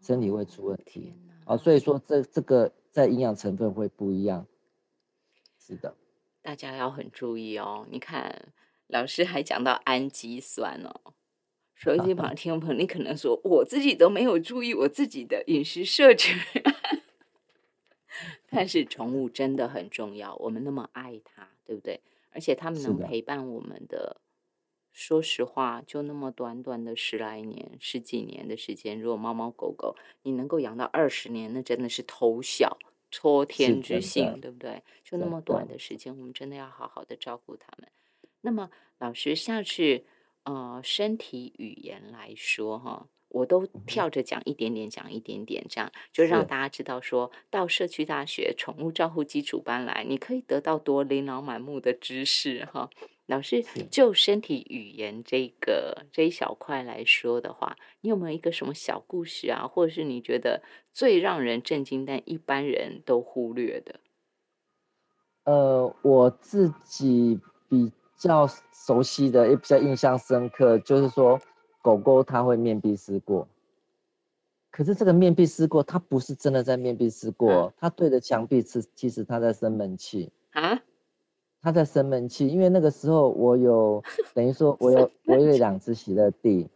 [0.00, 1.56] 身体会出问题啊。
[1.56, 4.46] 所以说这这个在营养成分会不一样，
[5.58, 5.94] 是的，
[6.42, 7.86] 大家要很注意哦。
[7.90, 8.52] 你看
[8.88, 11.14] 老师还讲到氨基酸哦，
[11.74, 16.38] 手机 旁听众朋友，你可能说我自己都没有注意我自己的饮食摄取。
[18.54, 22.00] 但是宠物真的很重要，我们那么爱它，对不对？
[22.30, 24.20] 而且它们能陪伴我们的，
[24.92, 29.00] 说实话，就那么短短的十来年、十几年的时间。
[29.00, 32.78] 如果猫猫狗狗你能够养到二十年，那真的是偷笑、
[33.10, 34.82] 托天之幸，对不对？
[35.04, 37.88] 就那么短的时间，我们真的要好好的照顾它们。
[38.40, 40.04] 那么，老师，下次
[40.44, 43.08] 呃，身体语言来说，哈。
[43.34, 52.88] 我都跳着讲一点点，讲一点点，这样就让大家知道，说到社区大学宠物照护基础班来，你可以得到多琳琅满目的知识哈。
[53.26, 60.62] 老师就身体语言这个这一小块来说的话，你有没有一个什么小故事啊，或者是你觉得
[60.92, 63.98] 最让人震惊但一般人都忽略的？
[65.42, 71.40] 呃，我自己比较熟悉的，也比较印象深刻，就是说。
[71.84, 73.46] 狗狗它会面壁思过，
[74.70, 80.80] 可是这个面壁思过，它不是真的在面壁思过，它对着墙壁是，其实它在生闷气啊，
[81.60, 86.66] 它在生闷气，因为那个时候我有 等于说我有我有两只喜乐蒂，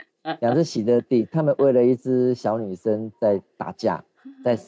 [0.40, 4.04] 两只喜乐蒂，他们为了一只小女生在打架，
[4.44, 4.58] 在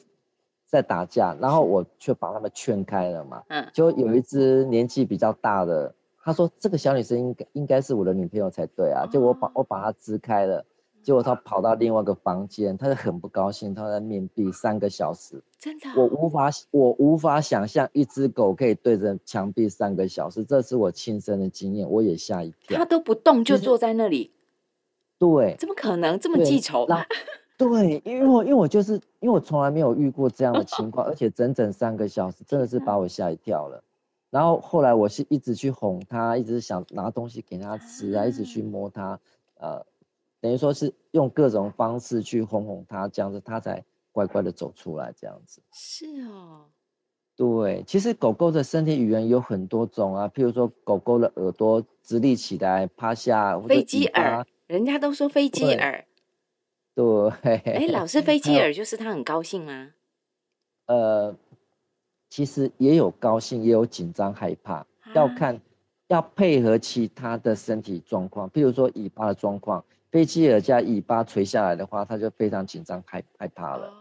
[0.64, 5.94] 在打架，然后我却把他们劝开了嘛，嗯，就有一只年纪比较大的。
[6.22, 10.64] 他说：“这个小女生应该应该是我的女朋友才对啊！”就我把我把她支开了，
[11.02, 15.42] 结果她跑到另外一个房间，她就很不高兴，她在面壁三个小时。
[15.58, 22.78] 真的，我无法我无法想象一只狗可以对着墙壁三个小时，这是我亲身的经验，我也吓一跳。
[22.78, 24.30] 它都不动就坐在那里，
[25.18, 26.86] 对，怎么可能这么记仇？
[27.56, 33.82] 对，因为我因为我就是因为我从来没有遇过这样的情况，而且整整三个小时，真的是把我吓一跳了。
[34.30, 39.18] 然后后来我是一直去哄他，一直想拿东西给他吃啊，一直去摸他，
[39.58, 39.84] 呃，
[40.40, 45.60] 等于说是用各种方式去哄哄他，这样子他才乖乖的走出来，这样子。
[45.72, 46.66] 是哦，
[47.34, 56.06] 对，其实狗狗的身体语言有很多种啊，譬如说狗狗的耳朵直立起来、趴下，飞机耳，人家都说飞机耳。
[56.94, 57.30] 对。
[57.64, 59.90] 哎，老是 飞机耳，就是他很高兴吗？
[60.86, 61.34] 呃。
[62.30, 65.60] 其实也有高兴，也有紧张、害怕，要看，
[66.06, 68.48] 要配合其他的身体状况。
[68.50, 73.92] 譬如说尾巴的状况，飞机耳加尾巴垂下来的话，他就非常紧张、害害怕了。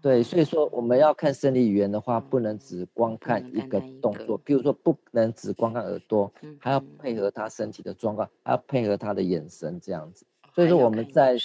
[0.00, 10.24] 对，所以说我们要看生理语言的话，不能只光看一个动作，譬如说不能只光看耳朵，还要配合他身体的状况，还要配合他的眼神这样子。
[10.54, 11.36] 所以说我们在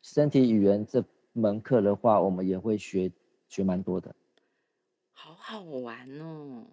[0.00, 3.10] 身体语言这门课的话，我们也会学
[3.48, 4.14] 学蛮多的。
[5.20, 6.68] 好好玩哦，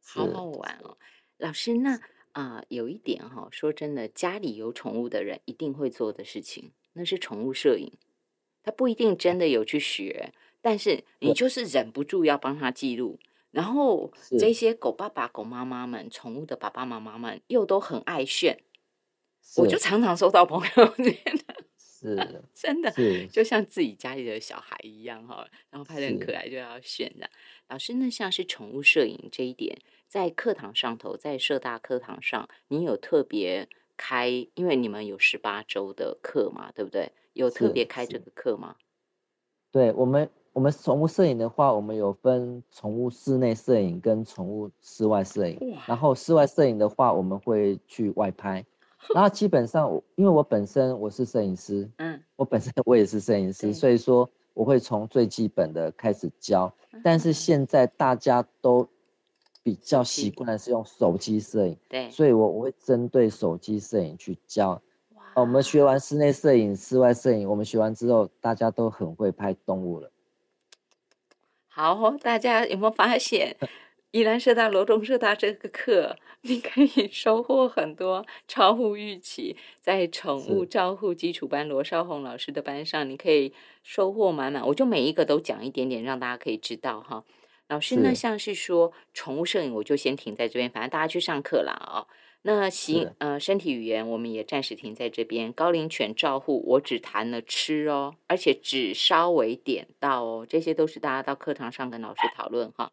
[0.00, 0.96] 好好玩哦，
[1.38, 7.92] 老师，那啊，有一点哈，说真的，家里有宠物的人一定会做的事情，那是宠物摄影。
[8.62, 13.18] 他不一定真的有去学，但是你就是忍不住要帮他记录。
[13.50, 18.62] 然后这些狗爸爸、狗妈妈们，宠物的爸爸妈妈们又都很爱炫，
[19.56, 21.16] 我就常常收到朋友圈。
[21.76, 22.16] 是，
[22.54, 22.90] 真的，
[23.26, 27.28] 就像自己家里的小孩一样哈，然后拍的很可爱，就要炫的。
[27.70, 37.12] 老师，那像是宠物摄影这一点，在课堂上头，在社大课堂上，你有特别开，因为你们有十八周的课嘛，对不对？
[37.32, 38.74] 有特别开这个课吗？
[39.70, 45.78] 对我们，我们宠物摄影的话，我们有分宠物室内摄影跟宠物室外摄影。
[45.86, 48.66] 然后室外摄影的话，我们会去外拍。
[49.14, 54.28] 然后基本上我因为我本身我是摄影师，嗯我本身我也是摄影对师，所以说
[54.60, 56.70] 我会从最基本的开始教。
[56.92, 58.86] 嗯但是现在大家都
[59.62, 64.82] 比较习惯的是用手机摄影，对，所以我我会针对手机摄影去教。
[65.34, 70.10] 我们学完室内摄影、室外摄影，我们学完之后，大家都很会拍动物了。
[71.68, 73.56] 好哦，大家有没有发现，
[74.12, 79.56] 宜兰社大、罗中社大这个课，你可以收获很多，超乎预期。
[79.80, 83.52] 在宠物照护基础班罗少红老师的班上，你可以
[83.84, 84.66] 收获满满。
[84.66, 87.24] 我就每一个都讲一点点，让大家可以知道哈。
[87.68, 92.08] 老师呢，像是说宠物摄影，我就先停在这边，反正大家去上课啦哦。
[92.42, 95.52] 那行是，呃，身体语言我们也暂时停在这边。
[95.52, 102.90] 高龄犬照护，我只谈了吃哦，而且只稍微点到哦，这些都是大家到课堂上跟老师讨论哈。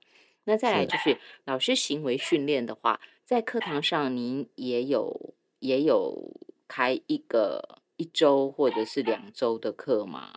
[0.48, 6.32] 那再来就是老师行为训练的话，在课堂上您也有也有
[6.70, 10.30] 开一个一周或者是两周的课吗？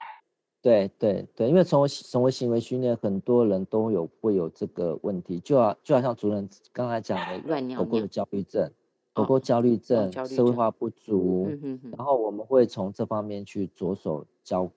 [0.61, 8.69] 对对对，因为宠物宠物行为训练，很多人都有会有这个问题，就好就好像主任刚才讲的，乱尿尿狗狗的焦虑症，
[9.15, 10.91] 狗哦狗焦虑症、社会化不。
[10.91, 12.17] 足，嗯哼哼，然后。
[12.17, 14.71] 我们会从这方面去着手教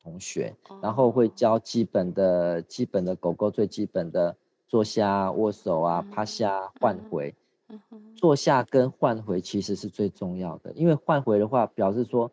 [0.00, 1.26] 同学，然后会。
[1.26, 7.34] 哦教基本的基本的狗狗最基本的坐下、握手啊、趴下、换嗯回。
[8.14, 12.30] 坐下跟换回其实是最重要的，因为换回的话，表示说，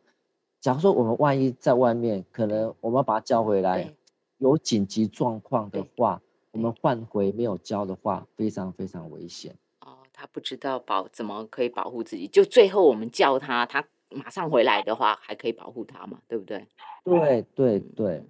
[0.62, 3.92] 假如说我们万一在外面，可能我们要把它叫回来，
[4.38, 6.22] 有紧急状况的话，
[6.52, 9.56] 我们换回没有交的话，非常非常危险。
[9.82, 16.68] 哦，他不知道保怎么可以保护自己，就最后我们叫他，他马上回来的话，还可以保护他嘛，对不对？
[17.04, 18.24] 对对嗯对，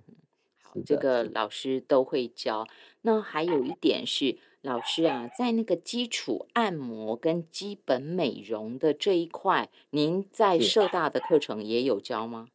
[0.82, 2.65] 这个老师都会教。
[3.01, 12.47] 那还有一点是，老师啊，在那个基础按摩跟基本美容的这一块，您在是社大的课程也有教吗？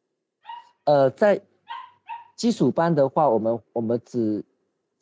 [0.84, 1.42] 呃，在
[2.34, 4.42] 基础班的话，我们我们只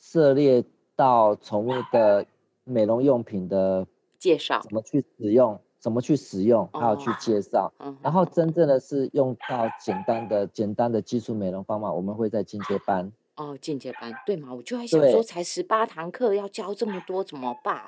[0.00, 0.64] 涉猎
[0.96, 2.26] 到宠物的
[2.64, 3.86] 美容用品的
[4.18, 7.72] 介绍，怎么去使用，怎么去使用，还有去哦介绍。
[7.78, 13.12] 嗯然后真正的是用到简单的、简单的基础美容方法，我们会在进阶班。
[13.36, 14.52] 哦，进阶班对吗？
[14.52, 17.82] 我就在想说，才十八堂课要教这么多，怎么办？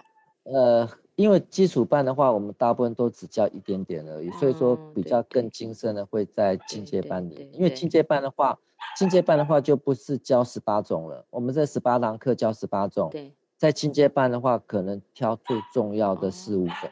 [0.44, 8.56] 呃，因为基础班的话，我们大部分都只教一点点而已，所以说比较更精深的会在进阶班里因为进阶班的话，
[8.96, 16.88] 进阶班的话就不是教十八种了，我们这十八堂课教十八种，对，在进阶班的话，可能挑最重要的四五种，这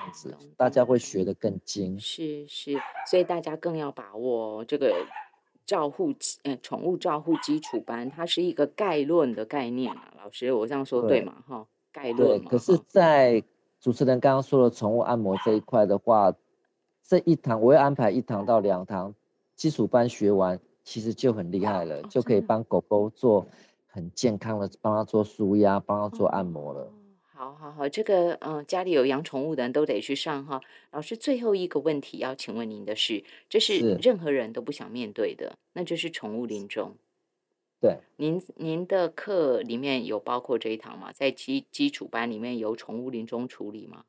[0.00, 1.98] 样子大家会学得更精。
[1.98, 2.76] 是是，
[3.08, 5.06] 所以大家更要把握这个
[5.66, 6.12] 照护
[6.62, 10.12] 宠物照护基础班，它是一个概论的概念啊。
[10.16, 11.34] 老师，我这样说对对吗？
[11.46, 12.50] 哈，概，论嘛。
[12.50, 13.42] 可是，在
[13.80, 16.34] 主持人刚刚说的宠物按摩这一块的话，
[17.02, 19.14] 这一堂我会安排一堂到两堂，
[19.54, 23.46] 基础班学完其实就很厉害了，哦就可以帮狗狗做
[23.86, 26.82] 很健康的，帮它做舒压，帮它做按摩了。
[26.82, 26.92] 哦
[27.40, 30.60] 好好好，这个嗯、呃家里有养宠物的人都得去上哈。
[30.90, 36.92] 老师，最后一个问题要请问您的是，这是是任何人都不想面对的，那就是宠物临终。
[37.80, 41.12] 对，您您的课里面有包括这一堂吗？
[41.14, 44.04] 在基基础班里面有宠物临终处理吗？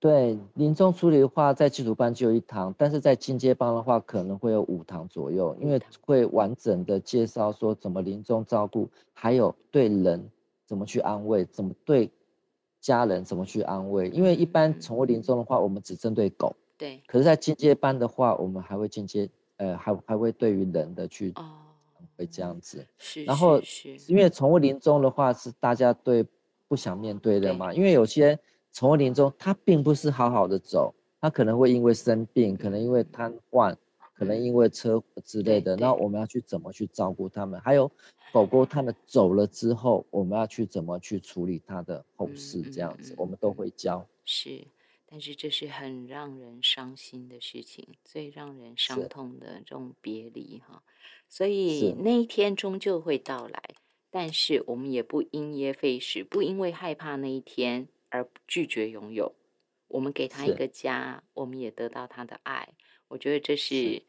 [0.00, 10.30] 对，临终处理的话，在基础班只有一堂，但是在进阶班的话，可能会有五堂左右，因为会完整的介绍说怎么临终照顾，还有对人
[10.64, 12.10] 怎么去安慰，怎么对
[12.86, 14.08] 家人怎么去安慰。
[14.10, 21.42] 因为一般宠物临终的话，我们只针对狗，对，可是，在进阶班的话，我们还会进阶，呃，还还会对于人的去哦，
[22.16, 22.86] 会这样子。
[22.98, 23.60] 是，然后
[24.06, 26.24] 因为宠物临终的话是大家对
[26.68, 28.38] 不想面对的嘛，因为有些
[28.72, 33.74] 宠物临终它并不是好好的走，它可能会因为生病，可能因为瘫痪，
[34.16, 37.60] 可能因为车祸之类的，那我们要去怎么去照顾他们？
[37.60, 37.90] 还有
[38.32, 42.62] 狗狗它们走了之后，我们要去怎么去处理它的后事？
[42.62, 44.06] 这样子我们都会教。
[44.24, 44.66] 是，
[45.04, 50.82] 但是这是很让人伤心的事情，最让人伤痛的这种别离哈。
[51.28, 53.62] 所以那一天终究会到来，
[54.10, 59.34] 但是我们也不因噎废食，不因为害怕那一天而拒绝拥有。
[59.88, 62.70] 我们给他一个家，我们也得到他的爱。
[63.08, 64.02] 我觉得这是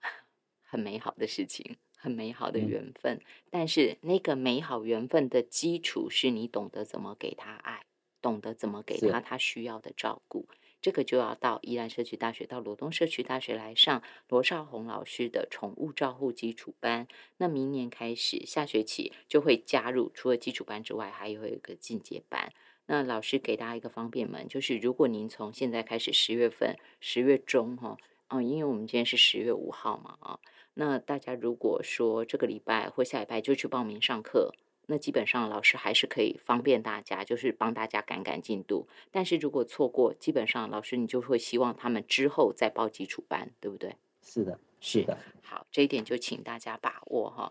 [0.62, 3.20] 很美好的事情，很美好的嗯缘分。
[3.50, 7.84] 但是那个美好缘分的基础是你懂得怎么给他爱，
[8.20, 10.48] 懂得怎么给他他需要的照顾。
[10.80, 17.08] 这个就要到宜兰社区大学、到罗东社区大学来上罗少红老师的宠物照护基础班。
[17.38, 22.52] 那明年开始，下学期就会加入，除了基础班之外，还有一个进阶班。
[22.86, 27.96] 那老师给大家一个方便门，就是如果您从现在开始十月份、十月中哈，
[28.28, 30.38] 嗯，因为我们今天是十月五号嘛啊，
[30.74, 34.54] 那大家如果说这个礼拜或下礼拜就去报名上课。
[34.86, 38.86] 那基本上老师还是可以方便大家，就是帮大家赶赶进度。
[39.10, 43.96] 但是如果错过，基本上老师你就会希望他们之后再报基础班，对不对？
[44.22, 45.16] 是的，是的。
[45.42, 47.50] 好，这一点就请大家把握哈。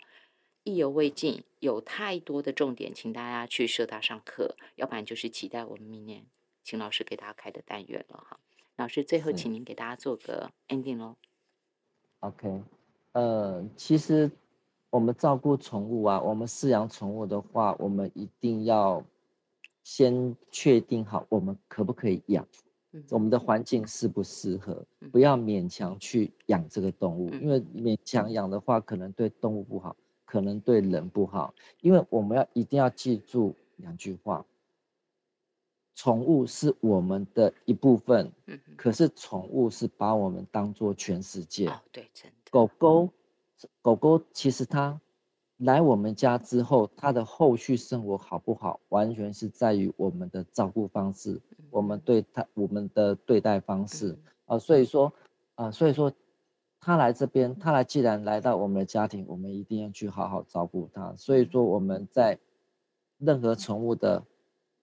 [0.64, 6.26] 意犹未尽，有太多的重点，请大家去社大上课，要不然就是期待我们明年
[6.64, 8.40] 请老师给大家开的单元了哈。
[8.76, 11.16] 老师最后请您给大家做个 ending 喽。
[12.20, 12.62] OK，
[13.14, 14.32] 呃，其实。
[14.90, 19.04] 我们照顾宠物啊，我们饲养宠物的话，我们一定要
[19.82, 22.48] 先确定好我们可不可以养，
[23.10, 29.96] 我们的环境适不适合，不要勉强去养这个动物，因为勉强养的话，可能对动物不好，
[30.34, 31.54] 可能对人不好。
[31.82, 34.44] 因为我们要一定要记住两句话：
[35.94, 38.32] 宠物是我们的一部分，
[38.76, 41.68] 可是宠物是把我们当做全世界。
[41.68, 43.10] 哦，对，真的，狗狗。
[43.84, 45.00] 狗狗其实它
[45.58, 54.18] 来我们家之后，它的后续生活好不好，完全是在于我们的照顾方式，我们对它我们的对待方式
[54.48, 54.58] 啊。
[54.58, 55.14] 所以说
[55.56, 56.12] 啊，所以说
[56.84, 61.16] 它来这边，他来既然来到我们的家庭，我们一定要去好好照顾他。
[61.16, 62.38] 所以说我们在
[63.18, 64.26] 任何宠物的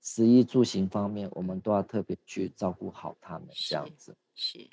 [0.01, 3.49] 食衣住行方面，我们都要特别去照顾好他们。
[3.53, 4.71] 这样子是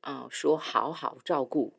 [0.00, 1.74] 啊，说好好照顾。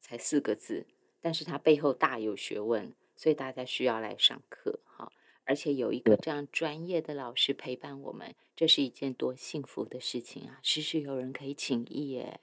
[0.00, 0.86] 才四个字，
[1.20, 5.10] 但是它背后大有学问，所以大家需要来上课哈。
[5.44, 10.60] 而且有一个这样专业的老师陪伴我们，这是一件多幸福的事情啊！
[10.62, 12.38] 时时有人可以请益耶，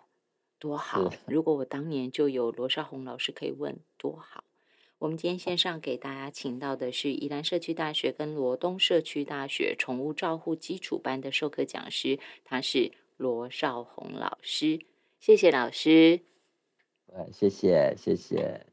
[0.63, 1.11] 多好！
[1.25, 4.45] 如果我当年就有罗少红老师可以问，多好！
[4.97, 14.79] 我们今天线上给大家请到的是宜兰社区大学跟罗东社区大学宠物照护基础班的授课讲师，他是罗少红老师，
[15.19, 16.21] 谢谢老师。
[17.33, 18.72] 谢谢，谢谢。